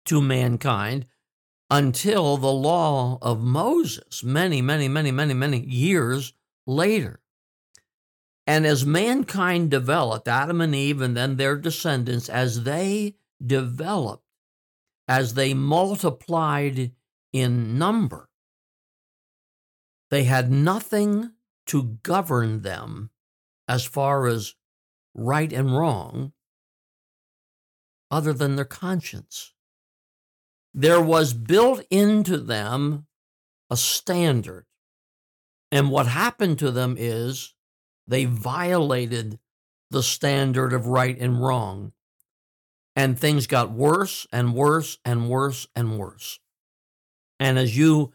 to 0.06 0.20
mankind 0.20 1.06
until 1.70 2.36
the 2.36 2.52
law 2.52 3.18
of 3.22 3.40
Moses, 3.40 4.24
many, 4.24 4.60
many, 4.60 4.88
many, 4.88 5.10
many, 5.10 5.34
many 5.34 5.60
years 5.60 6.32
later. 6.66 7.20
And 8.46 8.66
as 8.66 8.84
mankind 8.84 9.70
developed, 9.70 10.28
Adam 10.28 10.60
and 10.60 10.74
Eve 10.74 11.00
and 11.00 11.16
then 11.16 11.36
their 11.36 11.56
descendants, 11.56 12.28
as 12.28 12.64
they 12.64 13.16
developed, 13.44 14.24
as 15.08 15.34
they 15.34 15.54
multiplied 15.54 16.92
in 17.32 17.78
number, 17.78 18.28
they 20.10 20.24
had 20.24 20.50
nothing 20.50 21.32
to 21.66 21.98
govern 22.02 22.60
them 22.62 23.10
as 23.66 23.84
far 23.84 24.26
as 24.26 24.54
right 25.14 25.52
and 25.52 25.76
wrong 25.76 26.32
other 28.10 28.32
than 28.32 28.56
their 28.56 28.64
conscience. 28.64 29.54
There 30.74 31.00
was 31.00 31.34
built 31.34 31.84
into 31.90 32.36
them 32.36 33.06
a 33.70 33.76
standard. 33.76 34.66
And 35.72 35.90
what 35.90 36.06
happened 36.06 36.58
to 36.60 36.70
them 36.70 36.96
is 36.98 37.53
they 38.06 38.24
violated 38.24 39.38
the 39.90 40.02
standard 40.02 40.72
of 40.72 40.86
right 40.86 41.18
and 41.18 41.40
wrong. 41.40 41.92
And 42.96 43.18
things 43.18 43.46
got 43.46 43.72
worse 43.72 44.26
and 44.32 44.54
worse 44.54 44.98
and 45.04 45.28
worse 45.28 45.66
and 45.74 45.98
worse. 45.98 46.38
And 47.40 47.58
as 47.58 47.76
you 47.76 48.12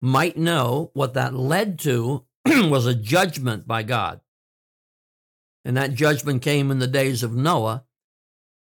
might 0.00 0.36
know, 0.36 0.90
what 0.94 1.14
that 1.14 1.34
led 1.34 1.78
to 1.80 2.24
was 2.46 2.86
a 2.86 2.94
judgment 2.94 3.66
by 3.66 3.82
God. 3.82 4.20
And 5.64 5.76
that 5.76 5.94
judgment 5.94 6.42
came 6.42 6.70
in 6.70 6.78
the 6.78 6.86
days 6.86 7.22
of 7.22 7.34
Noah. 7.34 7.84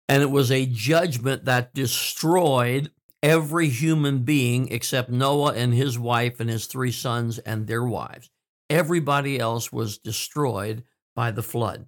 And 0.07 0.21
it 0.21 0.29
was 0.29 0.51
a 0.51 0.67
judgment 0.67 1.45
that 1.45 1.73
destroyed 1.73 2.91
every 3.23 3.69
human 3.69 4.19
being 4.19 4.71
except 4.71 5.09
Noah 5.09 5.53
and 5.53 5.73
his 5.73 5.97
wife 5.97 6.39
and 6.39 6.47
his 6.47 6.67
three 6.67 6.91
sons 6.91 7.39
and 7.39 7.65
their 7.65 7.83
wives. 7.83 8.29
Everybody 8.69 9.39
else 9.39 9.71
was 9.71 9.97
destroyed 9.97 10.83
by 11.15 11.31
the 11.31 11.43
flood. 11.43 11.87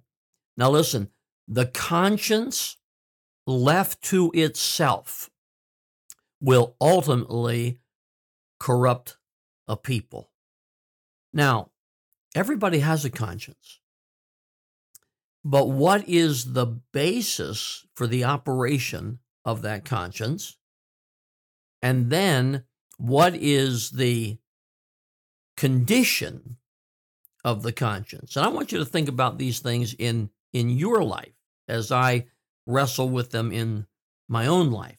Now, 0.56 0.70
listen, 0.70 1.10
the 1.46 1.66
conscience 1.66 2.76
left 3.46 4.02
to 4.02 4.30
itself 4.34 5.30
will 6.40 6.76
ultimately 6.80 7.80
corrupt 8.60 9.16
a 9.66 9.76
people. 9.76 10.30
Now, 11.32 11.70
everybody 12.34 12.80
has 12.80 13.04
a 13.04 13.10
conscience. 13.10 13.80
But 15.44 15.66
what 15.66 16.08
is 16.08 16.52
the 16.52 16.66
basis 16.66 17.86
for 17.94 18.06
the 18.06 18.24
operation 18.24 19.20
of 19.44 19.62
that 19.62 19.84
conscience? 19.84 20.58
And 21.80 22.10
then 22.10 22.64
what 22.98 23.34
is 23.34 23.90
the 23.90 24.38
condition 25.56 26.57
of 27.48 27.62
the 27.62 27.72
conscience? 27.72 28.36
And 28.36 28.44
I 28.44 28.48
want 28.48 28.72
you 28.72 28.78
to 28.78 28.84
think 28.84 29.08
about 29.08 29.38
these 29.38 29.60
things 29.60 29.94
in, 29.98 30.30
in 30.52 30.70
your 30.70 31.02
life 31.02 31.32
as 31.66 31.90
I 31.90 32.26
wrestle 32.66 33.08
with 33.08 33.30
them 33.30 33.50
in 33.50 33.86
my 34.28 34.46
own 34.46 34.70
life. 34.70 34.98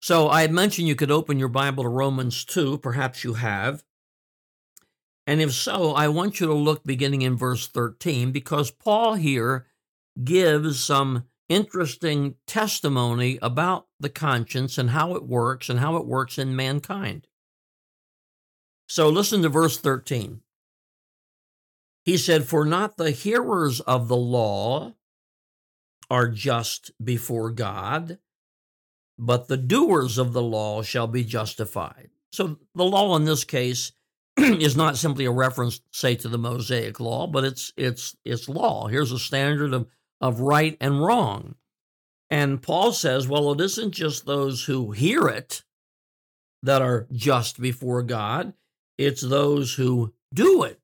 So 0.00 0.28
I 0.28 0.42
had 0.42 0.52
mentioned 0.52 0.88
you 0.88 0.94
could 0.94 1.10
open 1.10 1.38
your 1.38 1.48
Bible 1.48 1.84
to 1.84 1.88
Romans 1.88 2.44
2. 2.44 2.78
Perhaps 2.78 3.24
you 3.24 3.34
have. 3.34 3.84
And 5.26 5.40
if 5.40 5.52
so, 5.52 5.92
I 5.92 6.08
want 6.08 6.40
you 6.40 6.46
to 6.46 6.54
look 6.54 6.84
beginning 6.84 7.22
in 7.22 7.36
verse 7.36 7.66
13 7.66 8.32
because 8.32 8.70
Paul 8.70 9.14
here 9.14 9.66
gives 10.22 10.82
some 10.82 11.24
interesting 11.48 12.34
testimony 12.46 13.38
about 13.40 13.86
the 14.00 14.10
conscience 14.10 14.78
and 14.78 14.90
how 14.90 15.14
it 15.14 15.24
works 15.24 15.68
and 15.68 15.80
how 15.80 15.96
it 15.96 16.06
works 16.06 16.38
in 16.38 16.56
mankind. 16.56 17.26
So 18.86 19.08
listen 19.08 19.42
to 19.42 19.48
verse 19.48 19.78
13. 19.78 20.40
He 22.04 22.18
said, 22.18 22.46
For 22.46 22.64
not 22.64 22.96
the 22.96 23.10
hearers 23.10 23.80
of 23.80 24.08
the 24.08 24.16
law 24.16 24.94
are 26.10 26.28
just 26.28 26.90
before 27.02 27.50
God, 27.50 28.18
but 29.18 29.48
the 29.48 29.56
doers 29.56 30.18
of 30.18 30.32
the 30.32 30.42
law 30.42 30.82
shall 30.82 31.06
be 31.06 31.24
justified. 31.24 32.10
So 32.32 32.58
the 32.74 32.84
law 32.84 33.16
in 33.16 33.24
this 33.24 33.44
case 33.44 33.92
is 34.36 34.76
not 34.76 34.98
simply 34.98 35.24
a 35.24 35.30
reference, 35.30 35.80
say, 35.92 36.14
to 36.16 36.28
the 36.28 36.38
Mosaic 36.38 37.00
law, 37.00 37.26
but 37.26 37.44
it's 37.44 37.72
it's 37.76 38.16
it's 38.24 38.48
law. 38.48 38.88
Here's 38.88 39.12
a 39.12 39.18
standard 39.18 39.72
of 39.72 39.86
of 40.20 40.40
right 40.40 40.76
and 40.80 41.02
wrong. 41.02 41.54
And 42.30 42.60
Paul 42.60 42.92
says, 42.92 43.28
well, 43.28 43.52
it 43.52 43.60
isn't 43.60 43.92
just 43.92 44.26
those 44.26 44.64
who 44.64 44.90
hear 44.92 45.28
it 45.28 45.62
that 46.62 46.82
are 46.82 47.06
just 47.12 47.60
before 47.60 48.02
God, 48.02 48.54
it's 48.98 49.20
those 49.20 49.74
who 49.74 50.14
do 50.32 50.64
it 50.64 50.80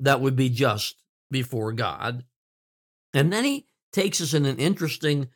that 0.00 0.20
would 0.20 0.36
be 0.36 0.48
just 0.48 1.02
before 1.30 1.72
God. 1.72 2.24
And 3.12 3.32
then 3.32 3.44
he 3.44 3.66
takes 3.92 4.20
us 4.20 4.34
in 4.34 4.46
an 4.46 4.58
interesting 4.58 5.28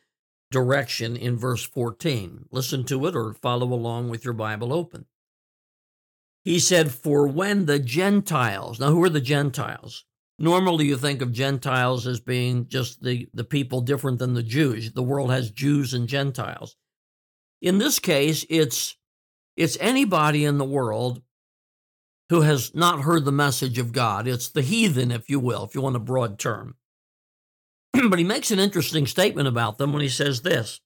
direction 0.51 1.15
in 1.15 1.37
verse 1.37 1.63
14. 1.63 2.45
Listen 2.51 2.83
to 2.85 3.05
it 3.07 3.15
or 3.15 3.33
follow 3.33 3.73
along 3.73 4.09
with 4.09 4.23
your 4.23 4.33
Bible 4.33 4.73
open. 4.73 5.05
He 6.43 6.59
said, 6.59 6.91
For 6.91 7.27
when 7.27 7.65
the 7.65 7.79
Gentiles, 7.79 8.79
now 8.79 8.91
who 8.91 9.03
are 9.03 9.09
the 9.09 9.19
Gentiles? 9.21 10.05
Normally, 10.37 10.85
you 10.85 10.97
think 10.97 11.21
of 11.21 11.31
Gentiles 11.31 12.05
as 12.05 12.19
being 12.19 12.67
just 12.67 13.01
the, 13.01 13.27
the 13.33 13.45
people 13.45 13.81
different 13.81 14.19
than 14.19 14.33
the 14.33 14.43
Jews. 14.43 14.91
The 14.91 15.03
world 15.03 15.31
has 15.31 15.49
Jews 15.49 15.93
and 15.93 16.09
Gentiles. 16.09 16.75
In 17.61 17.77
this 17.77 17.99
case, 17.99 18.45
it's, 18.49 18.97
it's 19.55 19.77
anybody 19.79 20.43
in 20.43 20.57
the 20.57 20.65
world 20.65 21.21
who 22.29 22.41
has 22.41 22.73
not 22.73 23.01
heard 23.01 23.25
the 23.25 23.31
message 23.31 23.77
of 23.77 23.91
God. 23.91 24.27
It's 24.27 24.49
the 24.49 24.61
heathen, 24.61 25.11
if 25.11 25.29
you 25.29 25.39
will, 25.39 25.63
if 25.63 25.75
you 25.75 25.81
want 25.81 25.95
a 25.95 25.99
broad 25.99 26.39
term. 26.39 26.75
but 28.09 28.19
he 28.19 28.25
makes 28.25 28.51
an 28.51 28.59
interesting 28.59 29.05
statement 29.05 29.47
about 29.47 29.77
them 29.77 29.93
when 29.93 30.01
he 30.01 30.09
says 30.09 30.41
this 30.41 30.81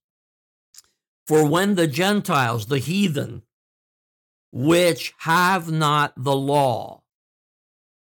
For 1.27 1.45
when 1.45 1.75
the 1.75 1.87
Gentiles, 1.87 2.67
the 2.67 2.79
heathen, 2.79 3.43
which 4.51 5.13
have 5.19 5.71
not 5.71 6.13
the 6.17 6.35
law, 6.35 7.03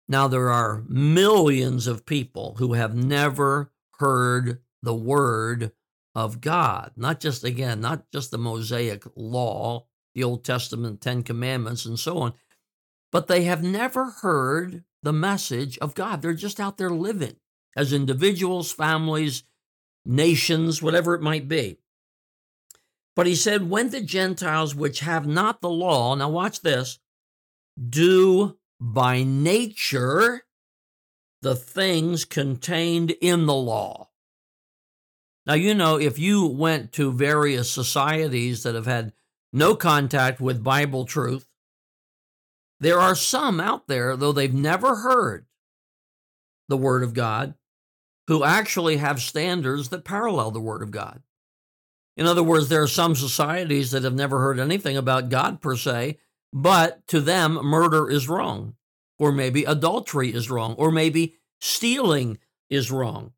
now, 0.08 0.26
there 0.26 0.48
are 0.48 0.84
millions 0.88 1.86
of 1.86 2.06
people 2.06 2.56
who 2.58 2.72
have 2.72 2.94
never 2.94 3.70
heard 3.98 4.60
the 4.82 4.94
word 4.94 5.72
of 6.14 6.40
God, 6.40 6.92
not 6.96 7.20
just, 7.20 7.44
again, 7.44 7.82
not 7.82 8.10
just 8.10 8.30
the 8.30 8.38
Mosaic 8.38 9.04
law, 9.14 9.86
the 10.14 10.24
Old 10.24 10.44
Testament, 10.44 11.02
Ten 11.02 11.22
Commandments, 11.22 11.84
and 11.84 12.00
so 12.00 12.18
on, 12.18 12.32
but 13.10 13.26
they 13.26 13.44
have 13.44 13.62
never 13.62 14.10
heard 14.10 14.84
the 15.02 15.12
message 15.12 15.78
of 15.78 15.94
God. 15.94 16.22
They're 16.22 16.34
just 16.34 16.60
out 16.60 16.76
there 16.76 16.90
living 16.90 17.36
as 17.76 17.92
individuals, 17.92 18.72
families, 18.72 19.44
nations, 20.04 20.82
whatever 20.82 21.14
it 21.14 21.22
might 21.22 21.48
be. 21.48 21.78
But 23.14 23.26
he 23.26 23.34
said, 23.34 23.70
When 23.70 23.90
the 23.90 24.00
Gentiles 24.00 24.74
which 24.74 25.00
have 25.00 25.26
not 25.26 25.60
the 25.60 25.70
law, 25.70 26.14
now 26.14 26.28
watch 26.28 26.60
this, 26.60 26.98
do 27.88 28.56
by 28.80 29.22
nature 29.22 30.42
the 31.42 31.54
things 31.54 32.24
contained 32.24 33.12
in 33.20 33.46
the 33.46 33.54
law. 33.54 34.08
Now, 35.46 35.54
you 35.54 35.74
know, 35.74 35.98
if 35.98 36.18
you 36.18 36.46
went 36.46 36.92
to 36.92 37.12
various 37.12 37.70
societies 37.70 38.64
that 38.64 38.74
have 38.74 38.86
had 38.86 39.12
no 39.52 39.74
contact 39.74 40.40
with 40.40 40.62
Bible 40.62 41.04
truth, 41.04 41.46
there 42.80 42.98
are 42.98 43.14
some 43.14 43.60
out 43.60 43.88
there, 43.88 44.16
though 44.16 44.32
they've 44.32 44.54
never 44.54 44.96
heard 44.96 45.46
the 46.68 46.76
Word 46.76 47.02
of 47.02 47.14
God, 47.14 47.54
who 48.26 48.44
actually 48.44 48.98
have 48.98 49.20
standards 49.20 49.88
that 49.88 50.04
parallel 50.04 50.50
the 50.50 50.60
Word 50.60 50.82
of 50.82 50.90
God. 50.90 51.22
In 52.16 52.26
other 52.26 52.42
words, 52.42 52.68
there 52.68 52.82
are 52.82 52.88
some 52.88 53.14
societies 53.14 53.92
that 53.92 54.04
have 54.04 54.14
never 54.14 54.40
heard 54.40 54.58
anything 54.58 54.96
about 54.96 55.28
God 55.28 55.60
per 55.60 55.76
se, 55.76 56.18
but 56.52 57.06
to 57.08 57.20
them, 57.20 57.54
murder 57.54 58.10
is 58.10 58.28
wrong, 58.28 58.74
or 59.18 59.32
maybe 59.32 59.64
adultery 59.64 60.32
is 60.34 60.50
wrong, 60.50 60.74
or 60.74 60.90
maybe 60.90 61.36
stealing 61.60 62.38
is 62.68 62.90
wrong. 62.90 63.32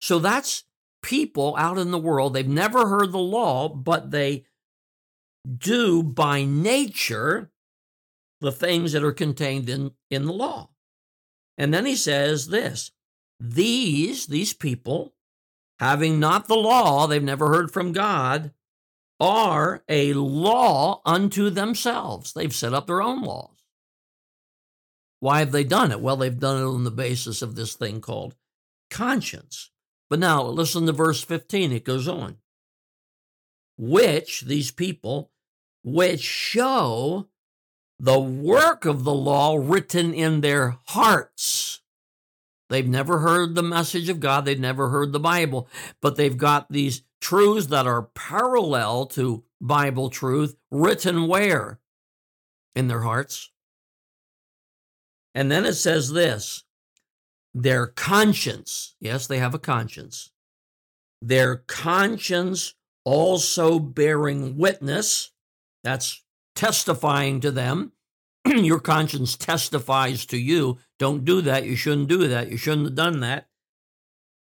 So 0.00 0.18
that's 0.18 0.64
people 1.02 1.54
out 1.56 1.78
in 1.78 1.90
the 1.90 1.98
world. 1.98 2.34
They've 2.34 2.46
never 2.46 2.88
heard 2.88 3.12
the 3.12 3.18
law, 3.18 3.68
but 3.68 4.10
they 4.10 4.44
do 5.58 6.02
by 6.02 6.44
nature 6.44 7.50
the 8.44 8.52
things 8.52 8.92
that 8.92 9.02
are 9.02 9.12
contained 9.12 9.68
in, 9.68 9.92
in 10.10 10.26
the 10.26 10.32
law. 10.32 10.70
And 11.58 11.72
then 11.72 11.86
he 11.86 11.96
says 11.96 12.48
this 12.48 12.92
these, 13.40 14.26
these 14.26 14.52
people, 14.52 15.14
having 15.78 16.20
not 16.20 16.46
the 16.46 16.54
law, 16.54 17.06
they've 17.06 17.22
never 17.22 17.48
heard 17.48 17.72
from 17.72 17.92
God, 17.92 18.52
are 19.20 19.82
a 19.88 20.12
law 20.12 21.00
unto 21.04 21.50
themselves. 21.50 22.32
They've 22.32 22.54
set 22.54 22.74
up 22.74 22.86
their 22.86 23.02
own 23.02 23.22
laws. 23.22 23.50
Why 25.20 25.38
have 25.38 25.52
they 25.52 25.64
done 25.64 25.90
it? 25.90 26.00
Well, 26.00 26.16
they've 26.16 26.38
done 26.38 26.60
it 26.60 26.66
on 26.66 26.84
the 26.84 26.90
basis 26.90 27.40
of 27.40 27.54
this 27.54 27.74
thing 27.74 28.00
called 28.00 28.34
conscience. 28.90 29.70
But 30.10 30.18
now 30.18 30.42
listen 30.44 30.86
to 30.86 30.92
verse 30.92 31.22
15. 31.24 31.72
It 31.72 31.84
goes 31.84 32.06
on. 32.06 32.36
Which, 33.76 34.42
these 34.42 34.70
people, 34.70 35.32
which 35.82 36.20
show 36.20 37.28
the 37.98 38.18
work 38.20 38.84
of 38.84 39.04
the 39.04 39.14
law 39.14 39.56
written 39.56 40.12
in 40.12 40.40
their 40.40 40.76
hearts. 40.86 41.80
They've 42.68 42.88
never 42.88 43.20
heard 43.20 43.54
the 43.54 43.62
message 43.62 44.08
of 44.08 44.20
God, 44.20 44.44
they've 44.44 44.58
never 44.58 44.88
heard 44.88 45.12
the 45.12 45.20
Bible, 45.20 45.68
but 46.00 46.16
they've 46.16 46.36
got 46.36 46.70
these 46.70 47.02
truths 47.20 47.68
that 47.68 47.86
are 47.86 48.02
parallel 48.14 49.06
to 49.06 49.44
Bible 49.60 50.10
truth 50.10 50.56
written 50.70 51.26
where? 51.28 51.80
In 52.74 52.88
their 52.88 53.02
hearts. 53.02 53.50
And 55.34 55.50
then 55.50 55.64
it 55.64 55.74
says 55.74 56.12
this 56.12 56.64
their 57.54 57.86
conscience, 57.86 58.96
yes, 59.00 59.26
they 59.26 59.38
have 59.38 59.54
a 59.54 59.58
conscience, 59.58 60.32
their 61.22 61.56
conscience 61.56 62.74
also 63.04 63.78
bearing 63.78 64.56
witness. 64.56 65.30
That's 65.84 66.23
testifying 66.54 67.40
to 67.40 67.50
them. 67.50 67.92
Your 68.46 68.80
conscience 68.80 69.36
testifies 69.36 70.26
to 70.26 70.36
you. 70.36 70.78
Don't 70.98 71.24
do 71.24 71.40
that. 71.42 71.64
You 71.64 71.76
shouldn't 71.76 72.08
do 72.08 72.28
that. 72.28 72.50
You 72.50 72.56
shouldn't 72.56 72.86
have 72.86 72.94
done 72.94 73.20
that. 73.20 73.48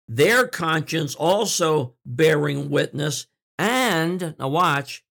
Their 0.08 0.48
conscience 0.48 1.16
also 1.16 1.96
bearing 2.06 2.70
witness, 2.70 3.28
and 3.58 4.36
now 4.38 4.50
watch, 4.50 5.04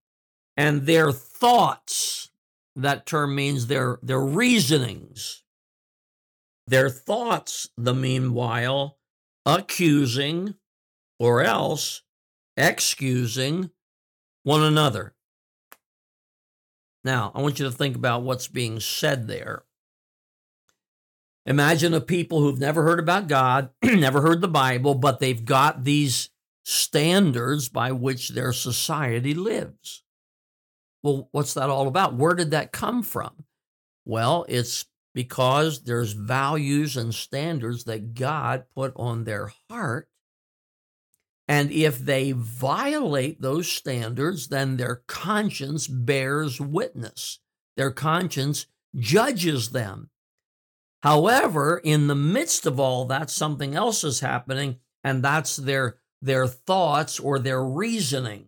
and 0.56 0.86
their 0.86 1.12
thoughts. 1.12 2.30
That 2.76 3.06
term 3.06 3.34
means 3.34 3.66
their, 3.66 3.98
their 4.02 4.20
reasonings. 4.20 5.42
Their 6.66 6.88
thoughts, 6.88 7.68
the 7.76 7.94
meanwhile, 7.94 8.98
accusing 9.44 10.54
or 11.18 11.42
else 11.42 12.02
excusing 12.56 13.70
one 14.44 14.62
another. 14.62 15.14
Now, 17.04 17.32
I 17.34 17.42
want 17.42 17.58
you 17.58 17.64
to 17.64 17.72
think 17.72 17.96
about 17.96 18.22
what's 18.22 18.48
being 18.48 18.80
said 18.80 19.26
there. 19.26 19.64
Imagine 21.44 21.92
a 21.92 22.00
people 22.00 22.40
who've 22.40 22.60
never 22.60 22.84
heard 22.84 23.00
about 23.00 23.26
God, 23.26 23.70
never 23.82 24.20
heard 24.20 24.40
the 24.40 24.48
Bible, 24.48 24.94
but 24.94 25.18
they've 25.18 25.44
got 25.44 25.82
these 25.82 26.30
standards 26.64 27.68
by 27.68 27.90
which 27.90 28.28
their 28.28 28.52
society 28.52 29.34
lives. 29.34 30.04
Well, 31.02 31.28
what's 31.32 31.54
that 31.54 31.68
all 31.68 31.88
about? 31.88 32.14
Where 32.14 32.34
did 32.34 32.52
that 32.52 32.70
come 32.70 33.02
from? 33.02 33.44
Well, 34.04 34.46
it's 34.48 34.86
because 35.14 35.82
there's 35.82 36.12
values 36.12 36.96
and 36.96 37.12
standards 37.12 37.84
that 37.84 38.14
God 38.14 38.64
put 38.74 38.92
on 38.94 39.24
their 39.24 39.52
heart 39.68 40.08
and 41.52 41.70
if 41.70 41.98
they 41.98 42.32
violate 42.32 43.42
those 43.42 43.70
standards, 43.70 44.48
then 44.48 44.78
their 44.78 45.02
conscience 45.06 45.86
bears 45.86 46.58
witness. 46.58 47.40
Their 47.76 47.90
conscience 47.90 48.64
judges 48.96 49.68
them. 49.68 50.08
However, 51.02 51.78
in 51.84 52.06
the 52.06 52.14
midst 52.14 52.64
of 52.64 52.80
all 52.80 53.04
that, 53.04 53.28
something 53.28 53.74
else 53.74 54.02
is 54.02 54.20
happening, 54.20 54.76
and 55.04 55.22
that's 55.22 55.56
their, 55.56 55.98
their 56.22 56.46
thoughts 56.46 57.20
or 57.20 57.38
their 57.38 57.62
reasoning. 57.62 58.46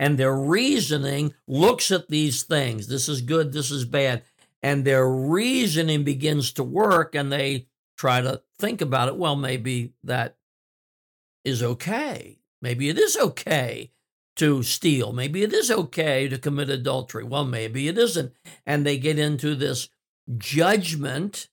And 0.00 0.18
their 0.18 0.34
reasoning 0.34 1.32
looks 1.46 1.92
at 1.92 2.08
these 2.08 2.42
things. 2.42 2.88
This 2.88 3.08
is 3.08 3.20
good, 3.20 3.52
this 3.52 3.70
is 3.70 3.84
bad. 3.84 4.24
And 4.64 4.84
their 4.84 5.08
reasoning 5.08 6.02
begins 6.02 6.50
to 6.54 6.64
work, 6.64 7.14
and 7.14 7.30
they 7.30 7.68
try 7.96 8.20
to 8.20 8.42
think 8.58 8.80
about 8.80 9.06
it. 9.06 9.16
Well, 9.16 9.36
maybe 9.36 9.92
that 10.02 10.37
is 11.48 11.62
okay. 11.62 12.38
Maybe 12.62 12.88
it 12.88 12.98
is 12.98 13.16
okay 13.16 13.92
to 14.36 14.62
steal. 14.62 15.12
Maybe 15.12 15.42
it 15.42 15.52
is 15.52 15.70
okay 15.70 16.28
to 16.28 16.38
commit 16.38 16.70
adultery. 16.70 17.24
Well, 17.24 17.44
maybe 17.44 17.88
it 17.88 17.98
isn't. 17.98 18.32
And 18.64 18.86
they 18.86 18.98
get 18.98 19.18
into 19.18 19.54
this 19.54 19.88
judgment, 20.36 21.48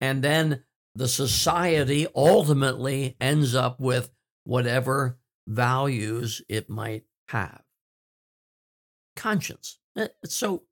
and 0.00 0.22
then 0.22 0.62
the 0.94 1.08
society 1.08 2.06
ultimately 2.14 3.16
ends 3.20 3.54
up 3.54 3.80
with 3.80 4.10
whatever 4.44 5.18
values 5.46 6.42
it 6.48 6.70
might 6.70 7.04
have. 7.28 7.62
Conscience. 9.16 9.78
Eh, 9.96 10.08
it's 10.22 10.36
so 10.36 10.62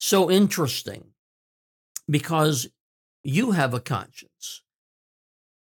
so 0.00 0.30
interesting 0.30 1.12
because 2.10 2.68
you 3.22 3.52
have 3.52 3.72
a 3.72 3.80
conscience. 3.80 4.62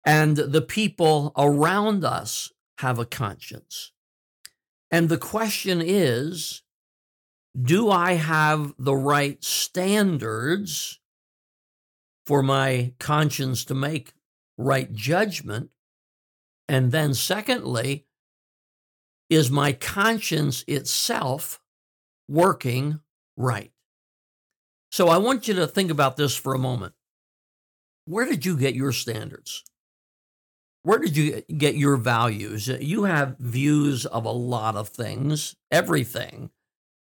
And 0.08 0.38
the 0.38 0.62
people 0.62 1.32
around 1.36 2.02
us 2.02 2.50
have 2.78 2.98
a 2.98 3.04
conscience. 3.04 3.92
And 4.90 5.10
the 5.10 5.18
question 5.18 5.82
is 5.84 6.62
do 7.60 7.90
I 7.90 8.12
have 8.14 8.72
the 8.78 8.96
right 8.96 9.44
standards 9.44 10.98
for 12.24 12.42
my 12.42 12.94
conscience 12.98 13.66
to 13.66 13.74
make 13.74 14.14
right 14.56 14.90
judgment? 14.94 15.68
And 16.70 16.90
then, 16.90 17.12
secondly, 17.12 18.06
is 19.28 19.50
my 19.50 19.74
conscience 19.74 20.64
itself 20.66 21.60
working 22.28 23.00
right? 23.36 23.72
So 24.90 25.08
I 25.08 25.18
want 25.18 25.48
you 25.48 25.54
to 25.54 25.66
think 25.66 25.90
about 25.90 26.16
this 26.16 26.34
for 26.34 26.54
a 26.54 26.58
moment. 26.58 26.94
Where 28.06 28.24
did 28.24 28.46
you 28.46 28.56
get 28.56 28.74
your 28.74 28.92
standards? 28.92 29.64
Where 30.82 30.98
did 30.98 31.16
you 31.16 31.42
get 31.56 31.74
your 31.74 31.96
values? 31.96 32.68
You 32.68 33.04
have 33.04 33.36
views 33.38 34.06
of 34.06 34.24
a 34.24 34.30
lot 34.30 34.76
of 34.76 34.88
things, 34.88 35.56
everything. 35.70 36.50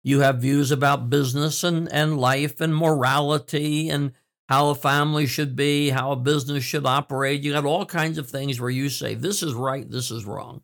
You 0.03 0.19
have 0.19 0.41
views 0.41 0.71
about 0.71 1.09
business 1.09 1.63
and, 1.63 1.91
and 1.91 2.17
life 2.17 2.61
and 2.61 2.75
morality 2.75 3.89
and 3.89 4.13
how 4.47 4.69
a 4.69 4.75
family 4.75 5.25
should 5.25 5.55
be, 5.55 5.89
how 5.89 6.11
a 6.11 6.15
business 6.15 6.63
should 6.63 6.85
operate. 6.85 7.41
You 7.41 7.53
got 7.53 7.65
all 7.65 7.85
kinds 7.85 8.17
of 8.17 8.29
things 8.29 8.61
where 8.61 8.69
you 8.69 8.89
say, 8.89 9.15
this 9.15 9.41
is 9.41 9.53
right, 9.53 9.89
this 9.89 10.11
is 10.11 10.25
wrong. 10.25 10.61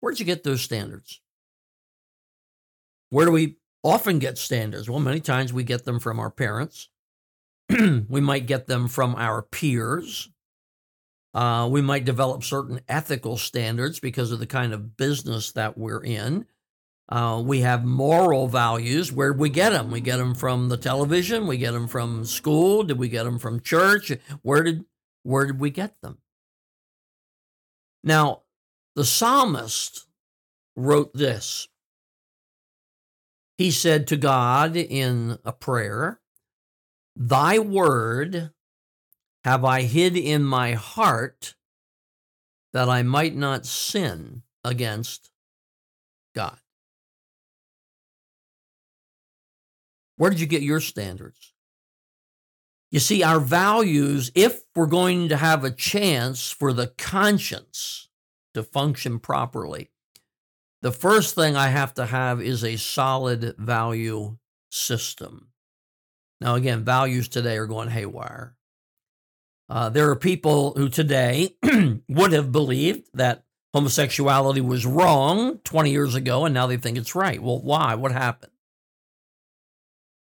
Where'd 0.00 0.20
you 0.20 0.26
get 0.26 0.42
those 0.42 0.60
standards? 0.60 1.22
Where 3.08 3.24
do 3.24 3.32
we 3.32 3.56
often 3.82 4.18
get 4.18 4.36
standards? 4.36 4.90
Well, 4.90 5.00
many 5.00 5.20
times 5.20 5.52
we 5.52 5.64
get 5.64 5.86
them 5.86 5.98
from 5.98 6.20
our 6.20 6.30
parents. 6.30 6.90
we 7.70 8.20
might 8.20 8.46
get 8.46 8.66
them 8.66 8.88
from 8.88 9.14
our 9.14 9.40
peers. 9.40 10.28
Uh, 11.34 11.68
we 11.68 11.82
might 11.82 12.04
develop 12.04 12.44
certain 12.44 12.80
ethical 12.88 13.36
standards 13.36 13.98
because 13.98 14.30
of 14.30 14.38
the 14.38 14.46
kind 14.46 14.72
of 14.72 14.96
business 14.96 15.50
that 15.52 15.76
we're 15.76 16.02
in. 16.02 16.46
Uh, 17.08 17.42
we 17.44 17.60
have 17.60 17.84
moral 17.84 18.48
values. 18.48 19.12
Where 19.12 19.32
we 19.32 19.50
get 19.50 19.70
them? 19.70 19.90
We 19.90 20.00
get 20.00 20.18
them 20.18 20.34
from 20.34 20.68
the 20.68 20.76
television. 20.76 21.46
We 21.46 21.58
get 21.58 21.72
them 21.72 21.88
from 21.88 22.24
school. 22.24 22.84
Did 22.84 22.98
we 22.98 23.08
get 23.08 23.24
them 23.24 23.38
from 23.38 23.60
church? 23.60 24.12
Where 24.42 24.62
did 24.62 24.84
where 25.22 25.46
did 25.46 25.58
we 25.60 25.70
get 25.70 26.00
them? 26.00 26.18
Now, 28.02 28.42
the 28.94 29.04
psalmist 29.04 30.06
wrote 30.76 31.14
this. 31.14 31.68
He 33.56 33.70
said 33.70 34.06
to 34.08 34.16
God 34.16 34.76
in 34.76 35.38
a 35.44 35.52
prayer, 35.52 36.20
"Thy 37.16 37.58
word 37.58 38.52
have 39.44 39.64
I 39.64 39.82
hid 39.82 40.16
in 40.16 40.42
my 40.42 40.72
heart 40.72 41.54
that 42.72 42.88
I 42.88 43.02
might 43.02 43.36
not 43.36 43.66
sin 43.66 44.42
against 44.64 45.30
God? 46.34 46.58
Where 50.16 50.30
did 50.30 50.40
you 50.40 50.46
get 50.46 50.62
your 50.62 50.80
standards? 50.80 51.52
You 52.90 53.00
see, 53.00 53.22
our 53.22 53.40
values, 53.40 54.30
if 54.34 54.62
we're 54.74 54.86
going 54.86 55.28
to 55.28 55.36
have 55.36 55.64
a 55.64 55.70
chance 55.70 56.50
for 56.50 56.72
the 56.72 56.86
conscience 56.86 58.08
to 58.54 58.62
function 58.62 59.18
properly, 59.18 59.90
the 60.80 60.92
first 60.92 61.34
thing 61.34 61.56
I 61.56 61.68
have 61.68 61.94
to 61.94 62.06
have 62.06 62.40
is 62.40 62.62
a 62.62 62.76
solid 62.76 63.56
value 63.58 64.36
system. 64.70 65.48
Now, 66.40 66.54
again, 66.54 66.84
values 66.84 67.28
today 67.28 67.56
are 67.56 67.66
going 67.66 67.88
haywire. 67.88 68.54
Uh, 69.68 69.88
there 69.88 70.10
are 70.10 70.16
people 70.16 70.72
who 70.76 70.88
today 70.88 71.56
would 72.08 72.32
have 72.32 72.52
believed 72.52 73.08
that 73.14 73.44
homosexuality 73.72 74.60
was 74.60 74.86
wrong 74.86 75.58
20 75.64 75.90
years 75.90 76.14
ago, 76.14 76.44
and 76.44 76.54
now 76.54 76.66
they 76.66 76.76
think 76.76 76.98
it's 76.98 77.14
right. 77.14 77.42
Well, 77.42 77.60
why? 77.60 77.94
What 77.94 78.12
happened? 78.12 78.52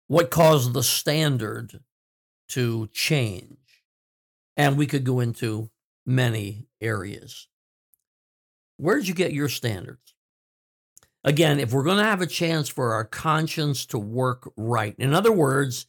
What 0.08 0.30
caused 0.30 0.72
the 0.72 0.82
standard 0.82 1.80
to 2.50 2.88
change? 2.92 3.58
And 4.56 4.78
we 4.78 4.86
could 4.86 5.04
go 5.04 5.20
into 5.20 5.70
many 6.06 6.66
areas. 6.80 7.46
Where 8.78 8.96
did 8.96 9.08
you 9.08 9.14
get 9.14 9.32
your 9.32 9.48
standards? 9.48 10.14
Again, 11.24 11.58
if 11.58 11.72
we're 11.72 11.82
going 11.82 11.98
to 11.98 12.04
have 12.04 12.22
a 12.22 12.26
chance 12.26 12.68
for 12.68 12.94
our 12.94 13.04
conscience 13.04 13.84
to 13.86 13.98
work 13.98 14.50
right, 14.56 14.94
in 14.98 15.12
other 15.12 15.32
words, 15.32 15.86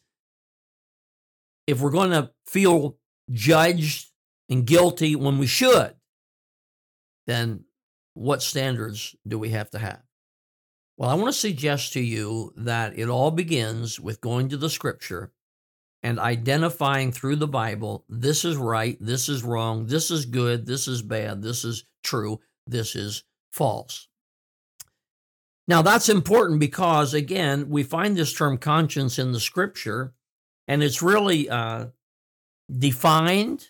if 1.66 1.80
we're 1.80 1.90
going 1.90 2.10
to 2.10 2.30
feel 2.46 2.98
judged 3.30 4.10
and 4.48 4.66
guilty 4.66 5.16
when 5.16 5.38
we 5.38 5.46
should, 5.46 5.94
then 7.26 7.64
what 8.14 8.42
standards 8.42 9.14
do 9.26 9.38
we 9.38 9.50
have 9.50 9.70
to 9.70 9.78
have? 9.78 10.02
Well, 10.96 11.10
I 11.10 11.14
want 11.14 11.28
to 11.28 11.38
suggest 11.38 11.92
to 11.92 12.00
you 12.00 12.52
that 12.56 12.98
it 12.98 13.08
all 13.08 13.30
begins 13.30 14.00
with 14.00 14.20
going 14.20 14.48
to 14.48 14.56
the 14.56 14.70
scripture 14.70 15.32
and 16.02 16.18
identifying 16.18 17.12
through 17.12 17.36
the 17.36 17.46
Bible 17.46 18.04
this 18.08 18.44
is 18.44 18.56
right, 18.56 18.96
this 19.00 19.28
is 19.28 19.42
wrong, 19.44 19.86
this 19.86 20.10
is 20.10 20.26
good, 20.26 20.66
this 20.66 20.88
is 20.88 21.02
bad, 21.02 21.42
this 21.42 21.64
is 21.64 21.84
true, 22.02 22.40
this 22.66 22.96
is 22.96 23.24
false. 23.52 24.08
Now, 25.68 25.82
that's 25.82 26.08
important 26.08 26.60
because, 26.60 27.12
again, 27.12 27.68
we 27.68 27.82
find 27.82 28.16
this 28.16 28.32
term 28.32 28.56
conscience 28.56 29.18
in 29.18 29.32
the 29.32 29.40
scripture, 29.40 30.14
and 30.66 30.82
it's 30.82 31.02
really 31.02 31.50
uh, 31.50 31.88
defined 32.70 33.68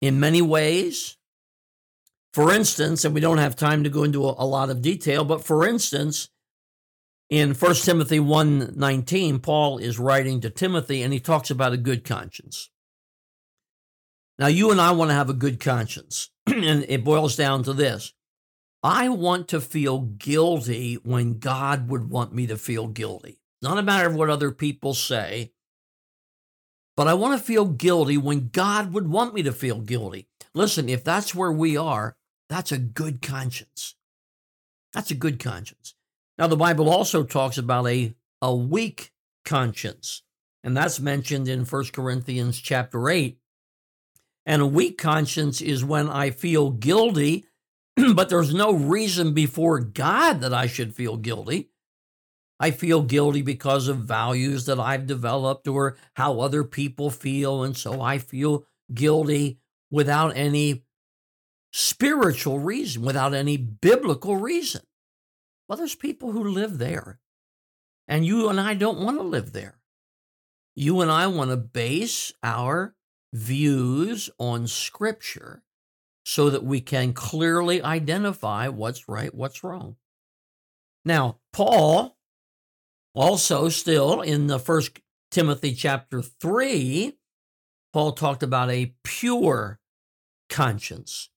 in 0.00 0.20
many 0.20 0.42
ways. 0.42 1.16
For 2.32 2.52
instance, 2.52 3.04
and 3.04 3.14
we 3.14 3.20
don't 3.20 3.38
have 3.38 3.56
time 3.56 3.84
to 3.84 3.90
go 3.90 4.04
into 4.04 4.24
a, 4.24 4.34
a 4.38 4.46
lot 4.46 4.70
of 4.70 4.82
detail, 4.82 5.24
but 5.24 5.44
for 5.44 5.66
instance, 5.66 6.30
in 7.28 7.54
1 7.54 7.74
Timothy 7.76 8.18
1:19, 8.18 9.42
Paul 9.42 9.78
is 9.78 9.98
writing 9.98 10.40
to 10.40 10.50
Timothy 10.50 11.02
and 11.02 11.12
he 11.12 11.20
talks 11.20 11.50
about 11.50 11.72
a 11.72 11.78
good 11.78 12.04
conscience. 12.04 12.70
Now, 14.38 14.48
you 14.48 14.70
and 14.70 14.80
I 14.80 14.90
want 14.92 15.10
to 15.10 15.14
have 15.14 15.30
a 15.30 15.34
good 15.34 15.60
conscience, 15.60 16.30
and 16.46 16.84
it 16.88 17.04
boils 17.04 17.36
down 17.36 17.62
to 17.64 17.72
this. 17.72 18.12
I 18.82 19.08
want 19.08 19.48
to 19.48 19.60
feel 19.60 20.00
guilty 20.00 20.94
when 21.04 21.38
God 21.38 21.88
would 21.88 22.10
want 22.10 22.34
me 22.34 22.46
to 22.48 22.56
feel 22.56 22.88
guilty. 22.88 23.38
Not 23.60 23.78
a 23.78 23.82
matter 23.82 24.08
of 24.08 24.16
what 24.16 24.28
other 24.28 24.50
people 24.50 24.92
say, 24.92 25.51
but 26.96 27.08
I 27.08 27.14
want 27.14 27.38
to 27.38 27.44
feel 27.44 27.64
guilty 27.64 28.16
when 28.16 28.48
God 28.48 28.92
would 28.92 29.08
want 29.08 29.34
me 29.34 29.42
to 29.42 29.52
feel 29.52 29.80
guilty. 29.80 30.28
Listen, 30.54 30.88
if 30.88 31.02
that's 31.02 31.34
where 31.34 31.52
we 31.52 31.76
are, 31.76 32.16
that's 32.48 32.72
a 32.72 32.78
good 32.78 33.22
conscience. 33.22 33.94
That's 34.92 35.10
a 35.10 35.16
good 35.16 35.38
conscience. 35.38 35.94
Now, 36.38 36.46
the 36.46 36.56
Bible 36.56 36.90
also 36.90 37.24
talks 37.24 37.56
about 37.56 37.86
a, 37.86 38.14
a 38.42 38.54
weak 38.54 39.12
conscience, 39.44 40.22
and 40.62 40.76
that's 40.76 41.00
mentioned 41.00 41.48
in 41.48 41.64
1 41.64 41.84
Corinthians 41.92 42.58
chapter 42.60 43.08
8. 43.08 43.38
And 44.44 44.60
a 44.60 44.66
weak 44.66 44.98
conscience 44.98 45.60
is 45.60 45.84
when 45.84 46.10
I 46.10 46.30
feel 46.30 46.70
guilty, 46.70 47.46
but 48.14 48.28
there's 48.28 48.52
no 48.52 48.72
reason 48.72 49.32
before 49.32 49.78
God 49.80 50.40
that 50.40 50.52
I 50.52 50.66
should 50.66 50.94
feel 50.94 51.16
guilty. 51.16 51.70
I 52.62 52.70
feel 52.70 53.02
guilty 53.02 53.42
because 53.42 53.88
of 53.88 53.98
values 53.98 54.66
that 54.66 54.78
I've 54.78 55.08
developed 55.08 55.66
or 55.66 55.96
how 56.14 56.38
other 56.38 56.62
people 56.62 57.10
feel. 57.10 57.64
And 57.64 57.76
so 57.76 58.00
I 58.00 58.18
feel 58.18 58.64
guilty 58.94 59.58
without 59.90 60.36
any 60.36 60.84
spiritual 61.72 62.60
reason, 62.60 63.02
without 63.02 63.34
any 63.34 63.56
biblical 63.56 64.36
reason. 64.36 64.82
Well, 65.68 65.76
there's 65.76 65.96
people 65.96 66.30
who 66.30 66.44
live 66.44 66.78
there, 66.78 67.18
and 68.06 68.24
you 68.24 68.48
and 68.48 68.60
I 68.60 68.74
don't 68.74 69.00
want 69.00 69.18
to 69.18 69.24
live 69.24 69.52
there. 69.52 69.80
You 70.76 71.00
and 71.00 71.10
I 71.10 71.26
want 71.26 71.50
to 71.50 71.56
base 71.56 72.32
our 72.44 72.94
views 73.32 74.30
on 74.38 74.68
Scripture 74.68 75.64
so 76.24 76.48
that 76.48 76.62
we 76.62 76.80
can 76.80 77.12
clearly 77.12 77.82
identify 77.82 78.68
what's 78.68 79.08
right, 79.08 79.34
what's 79.34 79.64
wrong. 79.64 79.96
Now, 81.04 81.38
Paul 81.52 82.16
also, 83.14 83.68
still 83.68 84.22
in 84.22 84.46
the 84.46 84.58
first 84.58 84.98
Timothy 85.30 85.74
chapter 85.74 86.22
3, 86.22 87.12
Paul 87.92 88.12
talked 88.12 88.42
about 88.42 88.70
a 88.70 88.94
pure 89.04 89.80
conscience. 90.48 91.30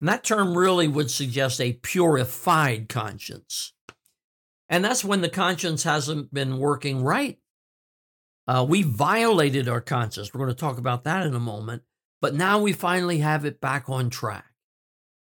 And 0.00 0.08
that 0.08 0.24
term 0.24 0.56
really 0.56 0.88
would 0.88 1.10
suggest 1.10 1.60
a 1.60 1.74
purified 1.74 2.88
conscience. 2.88 3.72
And 4.68 4.84
that's 4.84 5.04
when 5.04 5.20
the 5.20 5.28
conscience 5.28 5.84
hasn't 5.84 6.34
been 6.34 6.58
working 6.58 7.02
right. 7.02 7.38
Uh, 8.48 8.66
we 8.68 8.82
violated 8.82 9.68
our 9.68 9.80
conscience. 9.80 10.32
We're 10.32 10.44
going 10.44 10.54
to 10.54 10.60
talk 10.60 10.78
about 10.78 11.04
that 11.04 11.24
in 11.24 11.34
a 11.34 11.40
moment. 11.40 11.82
But 12.20 12.34
now 12.34 12.60
we 12.60 12.72
finally 12.72 13.18
have 13.18 13.44
it 13.44 13.60
back 13.60 13.88
on 13.88 14.10
track. 14.10 14.46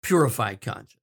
Purified 0.03 0.61
conscience. 0.61 0.98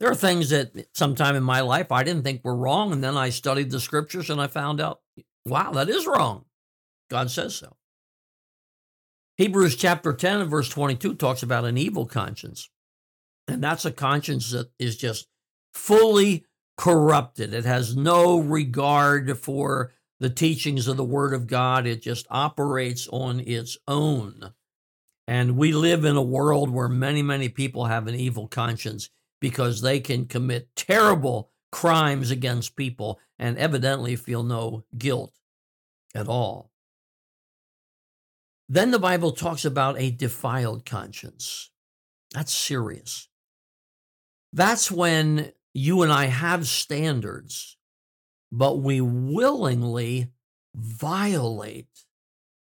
There 0.00 0.10
are 0.10 0.14
things 0.14 0.50
that 0.50 0.88
sometime 0.94 1.34
in 1.34 1.42
my 1.42 1.60
life 1.60 1.90
I 1.90 2.04
didn't 2.04 2.22
think 2.22 2.44
were 2.44 2.56
wrong. 2.56 2.92
And 2.92 3.02
then 3.02 3.16
I 3.16 3.30
studied 3.30 3.70
the 3.70 3.80
scriptures 3.80 4.30
and 4.30 4.40
I 4.40 4.46
found 4.46 4.80
out, 4.80 5.00
wow, 5.44 5.72
that 5.72 5.88
is 5.88 6.06
wrong. 6.06 6.44
God 7.10 7.30
says 7.30 7.56
so. 7.56 7.76
Hebrews 9.36 9.76
chapter 9.76 10.12
10 10.12 10.40
and 10.42 10.50
verse 10.50 10.68
22 10.68 11.14
talks 11.14 11.42
about 11.42 11.64
an 11.64 11.78
evil 11.78 12.06
conscience. 12.06 12.70
And 13.46 13.62
that's 13.62 13.84
a 13.84 13.92
conscience 13.92 14.50
that 14.50 14.70
is 14.78 14.96
just 14.96 15.28
fully 15.72 16.44
corrupted. 16.76 17.54
It 17.54 17.64
has 17.64 17.96
no 17.96 18.38
regard 18.38 19.38
for 19.38 19.92
the 20.20 20.30
teachings 20.30 20.88
of 20.88 20.96
the 20.96 21.04
Word 21.04 21.32
of 21.32 21.46
God, 21.46 21.86
it 21.86 22.02
just 22.02 22.26
operates 22.28 23.08
on 23.12 23.40
its 23.40 23.78
own. 23.86 24.52
And 25.28 25.56
we 25.56 25.72
live 25.72 26.04
in 26.04 26.16
a 26.16 26.22
world 26.22 26.70
where 26.70 26.88
many, 26.88 27.22
many 27.22 27.48
people 27.48 27.84
have 27.84 28.08
an 28.08 28.16
evil 28.16 28.48
conscience 28.48 29.10
because 29.40 29.80
they 29.80 30.00
can 30.00 30.26
commit 30.26 30.74
terrible 30.74 31.50
crimes 31.70 32.30
against 32.30 32.76
people 32.76 33.20
and 33.38 33.58
evidently 33.58 34.16
feel 34.16 34.42
no 34.42 34.84
guilt 34.96 35.32
at 36.14 36.28
all. 36.28 36.70
Then 38.68 38.90
the 38.90 38.98
Bible 38.98 39.32
talks 39.32 39.64
about 39.64 39.98
a 39.98 40.10
defiled 40.10 40.84
conscience. 40.84 41.70
That's 42.32 42.52
serious. 42.52 43.28
That's 44.52 44.90
when 44.90 45.52
you 45.72 46.02
and 46.02 46.12
I 46.12 46.26
have 46.26 46.66
standards, 46.66 47.76
but 48.50 48.78
we 48.78 49.00
willingly 49.00 50.32
violate 50.74 52.04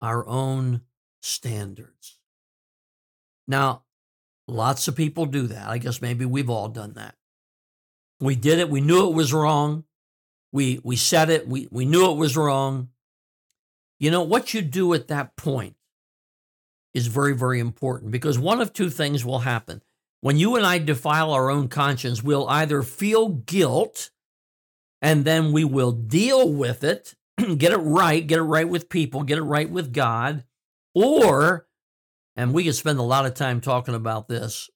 our 0.00 0.26
own 0.26 0.82
standards. 1.20 2.18
Now, 3.46 3.82
Lots 4.48 4.88
of 4.88 4.96
people 4.96 5.26
do 5.26 5.46
that. 5.48 5.68
I 5.68 5.76
guess 5.76 6.00
maybe 6.00 6.24
we've 6.24 6.48
all 6.48 6.68
done 6.68 6.94
that. 6.94 7.14
We 8.18 8.34
did 8.34 8.58
it. 8.58 8.70
We 8.70 8.80
knew 8.80 9.08
it 9.08 9.14
was 9.14 9.32
wrong. 9.32 9.84
We 10.52 10.80
we 10.82 10.96
said 10.96 11.28
it. 11.28 11.46
We 11.46 11.68
we 11.70 11.84
knew 11.84 12.10
it 12.10 12.16
was 12.16 12.36
wrong. 12.36 12.88
You 14.00 14.10
know 14.10 14.22
what 14.22 14.54
you 14.54 14.62
do 14.62 14.94
at 14.94 15.08
that 15.08 15.36
point 15.36 15.76
is 16.94 17.06
very 17.08 17.36
very 17.36 17.60
important 17.60 18.10
because 18.10 18.38
one 18.38 18.60
of 18.60 18.72
two 18.72 18.88
things 18.88 19.24
will 19.24 19.40
happen. 19.40 19.82
When 20.22 20.38
you 20.38 20.56
and 20.56 20.66
I 20.66 20.78
defile 20.78 21.30
our 21.32 21.50
own 21.50 21.68
conscience, 21.68 22.22
we'll 22.22 22.48
either 22.48 22.82
feel 22.82 23.28
guilt 23.28 24.10
and 25.02 25.24
then 25.24 25.52
we 25.52 25.64
will 25.64 25.92
deal 25.92 26.50
with 26.50 26.82
it, 26.82 27.14
get 27.36 27.72
it 27.72 27.76
right, 27.76 28.26
get 28.26 28.38
it 28.38 28.42
right 28.42 28.68
with 28.68 28.88
people, 28.88 29.22
get 29.22 29.38
it 29.38 29.42
right 29.42 29.70
with 29.70 29.92
God, 29.92 30.44
or 30.94 31.67
and 32.38 32.54
we 32.54 32.62
could 32.62 32.76
spend 32.76 33.00
a 33.00 33.02
lot 33.02 33.26
of 33.26 33.34
time 33.34 33.60
talking 33.60 33.96
about 33.96 34.28
this. 34.28 34.70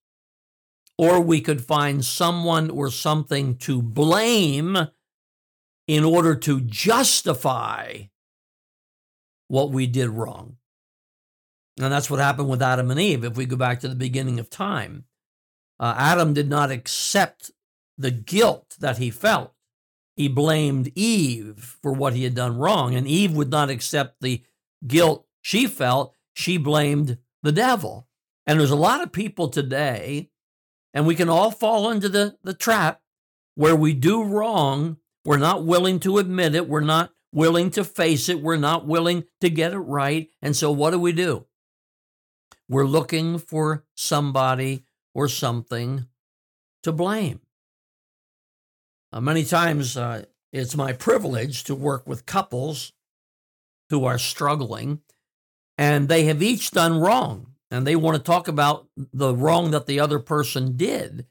Or 0.98 1.20
we 1.20 1.40
could 1.40 1.64
find 1.64 2.05
someone 2.05 2.70
or 2.70 2.90
something 2.90 3.57
to 3.59 3.81
blame 3.81 4.77
in 5.87 6.05
order 6.05 6.35
to 6.35 6.61
justify 6.61 8.03
what 9.46 9.70
we 9.70 9.87
did 9.87 10.09
wrong. 10.09 10.57
And 11.81 11.92
that's 11.92 12.11
what 12.11 12.18
happened 12.18 12.48
with 12.48 12.61
Adam 12.61 12.90
and 12.90 12.98
Eve. 12.98 13.25
If 13.25 13.37
we 13.37 13.46
go 13.46 13.57
back 13.57 13.79
to 13.81 13.88
the 13.88 13.94
beginning 13.94 14.40
of 14.40 14.51
time, 14.51 15.05
uh, 15.79 15.94
Adam 15.96 16.35
did 16.35 16.51
not 16.51 16.72
accept 16.72 17.53
the 17.96 18.11
guilt 18.11 18.75
that 18.81 18.98
he 18.98 19.09
felt. 19.11 19.53
He 20.16 20.27
blamed 20.27 20.90
Eve 20.96 21.77
for 21.81 21.92
what 21.92 22.14
he 22.14 22.25
had 22.25 22.35
done 22.35 22.59
wrong, 22.59 22.96
and 22.96 23.07
Eve 23.07 23.33
would 23.33 23.51
not 23.51 23.70
accept 23.70 24.20
the 24.20 24.42
guilt 24.85 25.27
she 25.40 25.68
felt. 25.68 26.14
She 26.35 26.57
blamed 26.57 27.18
the 27.42 27.52
devil. 27.52 28.09
And 28.46 28.59
there's 28.59 28.70
a 28.70 28.76
lot 28.76 29.02
of 29.02 29.12
people 29.12 29.48
today, 29.48 30.31
and 30.92 31.07
we 31.07 31.14
can 31.14 31.28
all 31.28 31.50
fall 31.50 31.90
into 31.90 32.09
the, 32.09 32.37
the 32.42 32.55
trap 32.55 33.00
where 33.55 33.76
we 33.76 33.92
do 33.92 34.22
wrong. 34.22 34.96
We're 35.24 35.37
not 35.37 35.64
willing 35.64 36.00
to 36.00 36.18
admit 36.18 36.55
it. 36.55 36.68
We're 36.68 36.81
not 36.81 37.12
willing 37.33 37.70
to 37.72 37.85
face 37.85 38.28
it. 38.28 38.40
We're 38.40 38.57
not 38.57 38.87
willing 38.87 39.24
to 39.40 39.50
get 39.50 39.72
it 39.72 39.78
right. 39.78 40.28
And 40.40 40.57
so 40.57 40.72
what 40.72 40.90
do 40.90 40.98
we 40.98 41.12
do? 41.12 41.46
We're 42.68 42.87
looking 42.87 43.38
for 43.38 43.85
somebody 43.94 44.85
or 45.14 45.28
something 45.28 46.07
to 46.83 46.92
blame. 46.92 47.40
Uh, 49.12 49.20
many 49.20 49.44
times 49.44 49.96
uh, 49.96 50.24
it's 50.52 50.76
my 50.76 50.92
privilege 50.92 51.64
to 51.64 51.74
work 51.74 52.07
with 52.07 52.26
couples 52.26 52.92
who 53.90 54.05
are 54.05 54.18
struggling 54.18 55.00
and 55.83 56.09
they 56.09 56.27
have 56.27 56.40
each 56.40 56.71
done 56.71 57.01
wrong 57.01 57.55
and 57.68 57.85
they 57.85 57.97
want 57.97 58.16
to 58.16 58.23
talk 58.23 58.47
about 58.47 58.87
the 58.97 59.35
wrong 59.35 59.73
that 59.73 59.87
the 59.87 59.99
other 59.99 60.21
person 60.21 60.77
did. 60.77 61.27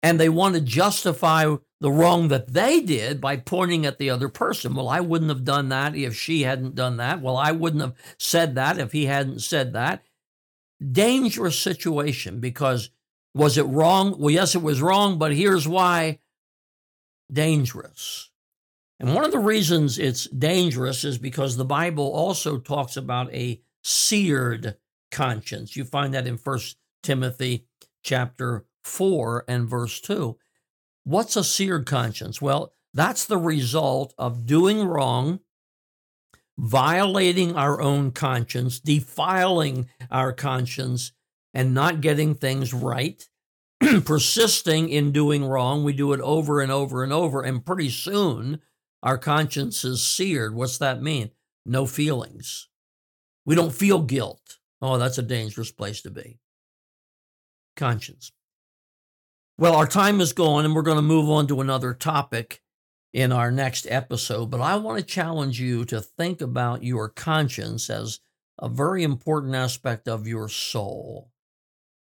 And 0.00 0.20
they 0.20 0.28
want 0.28 0.54
to 0.54 0.60
justify 0.60 1.56
the 1.80 1.90
wrong 1.90 2.28
that 2.28 2.52
they 2.52 2.80
did 2.80 3.20
by 3.20 3.36
pointing 3.36 3.84
at 3.84 3.98
the 3.98 4.10
other 4.10 4.28
person. 4.28 4.76
Well 4.76 4.88
i 4.88 5.00
wouldn't 5.00 5.30
have 5.30 5.42
done 5.42 5.70
that 5.70 5.96
if 5.96 6.14
she 6.14 6.42
hadn't 6.42 6.76
done 6.76 6.98
that. 6.98 7.20
Well 7.20 7.36
i 7.36 7.50
wouldn't 7.50 7.82
have 7.82 7.94
said 8.16 8.54
that 8.54 8.78
if 8.78 8.92
he 8.92 9.06
hadn't 9.06 9.40
said 9.40 9.72
that. 9.72 10.04
Dangerous 10.80 11.58
situation 11.58 12.38
because 12.38 12.90
was 13.34 13.58
it 13.58 13.66
wrong? 13.66 14.16
Well 14.20 14.30
yes 14.30 14.54
it 14.54 14.62
was 14.62 14.80
wrong 14.80 15.18
but 15.18 15.34
here's 15.34 15.66
why. 15.66 16.20
Dangerous 17.32 18.30
and 19.00 19.14
one 19.14 19.24
of 19.24 19.32
the 19.32 19.38
reasons 19.38 19.98
it's 19.98 20.26
dangerous 20.28 21.04
is 21.04 21.18
because 21.18 21.56
the 21.56 21.64
Bible 21.64 22.12
also 22.12 22.58
talks 22.58 22.96
about 22.96 23.32
a 23.34 23.60
seared 23.82 24.76
conscience. 25.10 25.76
You 25.76 25.84
find 25.84 26.14
that 26.14 26.26
in 26.26 26.36
1 26.36 26.58
Timothy 27.02 27.66
chapter 28.02 28.66
4 28.84 29.44
and 29.48 29.68
verse 29.68 30.00
2. 30.00 30.36
What's 31.04 31.36
a 31.36 31.44
seared 31.44 31.86
conscience? 31.86 32.40
Well, 32.40 32.72
that's 32.92 33.24
the 33.24 33.38
result 33.38 34.14
of 34.16 34.46
doing 34.46 34.84
wrong, 34.84 35.40
violating 36.56 37.56
our 37.56 37.80
own 37.80 38.12
conscience, 38.12 38.78
defiling 38.78 39.88
our 40.10 40.32
conscience, 40.32 41.12
and 41.52 41.74
not 41.74 42.00
getting 42.00 42.34
things 42.34 42.72
right, 42.72 43.28
persisting 44.04 44.88
in 44.88 45.10
doing 45.10 45.44
wrong. 45.44 45.82
We 45.82 45.92
do 45.92 46.12
it 46.12 46.20
over 46.20 46.60
and 46.60 46.70
over 46.70 47.02
and 47.02 47.12
over, 47.12 47.42
and 47.42 47.66
pretty 47.66 47.90
soon 47.90 48.60
our 49.04 49.18
conscience 49.18 49.84
is 49.84 50.02
seared. 50.02 50.54
What's 50.54 50.78
that 50.78 51.02
mean? 51.02 51.30
No 51.66 51.84
feelings. 51.84 52.68
We 53.44 53.54
don't 53.54 53.74
feel 53.74 54.00
guilt. 54.00 54.58
Oh, 54.80 54.96
that's 54.96 55.18
a 55.18 55.22
dangerous 55.22 55.70
place 55.70 56.00
to 56.02 56.10
be. 56.10 56.38
Conscience. 57.76 58.32
Well, 59.58 59.76
our 59.76 59.86
time 59.86 60.20
is 60.22 60.32
gone, 60.32 60.64
and 60.64 60.74
we're 60.74 60.82
going 60.82 60.96
to 60.96 61.02
move 61.02 61.28
on 61.28 61.46
to 61.48 61.60
another 61.60 61.92
topic 61.92 62.62
in 63.12 63.30
our 63.30 63.50
next 63.50 63.86
episode. 63.90 64.50
But 64.50 64.62
I 64.62 64.76
want 64.76 64.98
to 64.98 65.04
challenge 65.04 65.60
you 65.60 65.84
to 65.84 66.00
think 66.00 66.40
about 66.40 66.82
your 66.82 67.10
conscience 67.10 67.90
as 67.90 68.20
a 68.58 68.70
very 68.70 69.02
important 69.02 69.54
aspect 69.54 70.08
of 70.08 70.26
your 70.26 70.48
soul. 70.48 71.30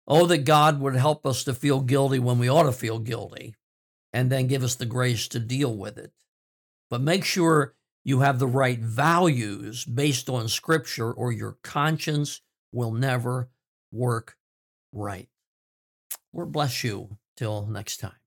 Oh, 0.09 0.25
that 0.27 0.45
God 0.45 0.81
would 0.81 0.97
help 0.97 1.27
us 1.27 1.45
to 1.45 1.53
feel 1.53 1.81
guilty 1.81 2.19
when 2.19 2.39
we 2.39 2.49
ought 2.49 2.63
to 2.63 2.73
feel 2.73 3.01
guilty, 3.01 3.55
and 4.15 4.31
then 4.31 4.47
give 4.47 4.63
us 4.63 4.77
the 4.77 4.87
grace 4.87 5.29
to 5.29 5.39
deal 5.39 5.77
with 5.77 5.99
it. 5.99 6.13
But 6.91 7.01
make 7.01 7.25
sure 7.25 7.75
you 8.05 8.21
have 8.21 8.39
the 8.39 8.47
right 8.47 8.79
values 8.79 9.85
based 9.85 10.29
on 10.29 10.49
Scripture, 10.49 11.13
or 11.13 11.33
your 11.33 11.59
conscience 11.63 12.41
will 12.73 12.93
never 12.93 13.51
work 13.91 14.37
right. 14.93 15.29
Lord 16.33 16.53
bless 16.53 16.85
you. 16.85 17.19
Till 17.37 17.67
next 17.67 17.99
time. 17.99 18.26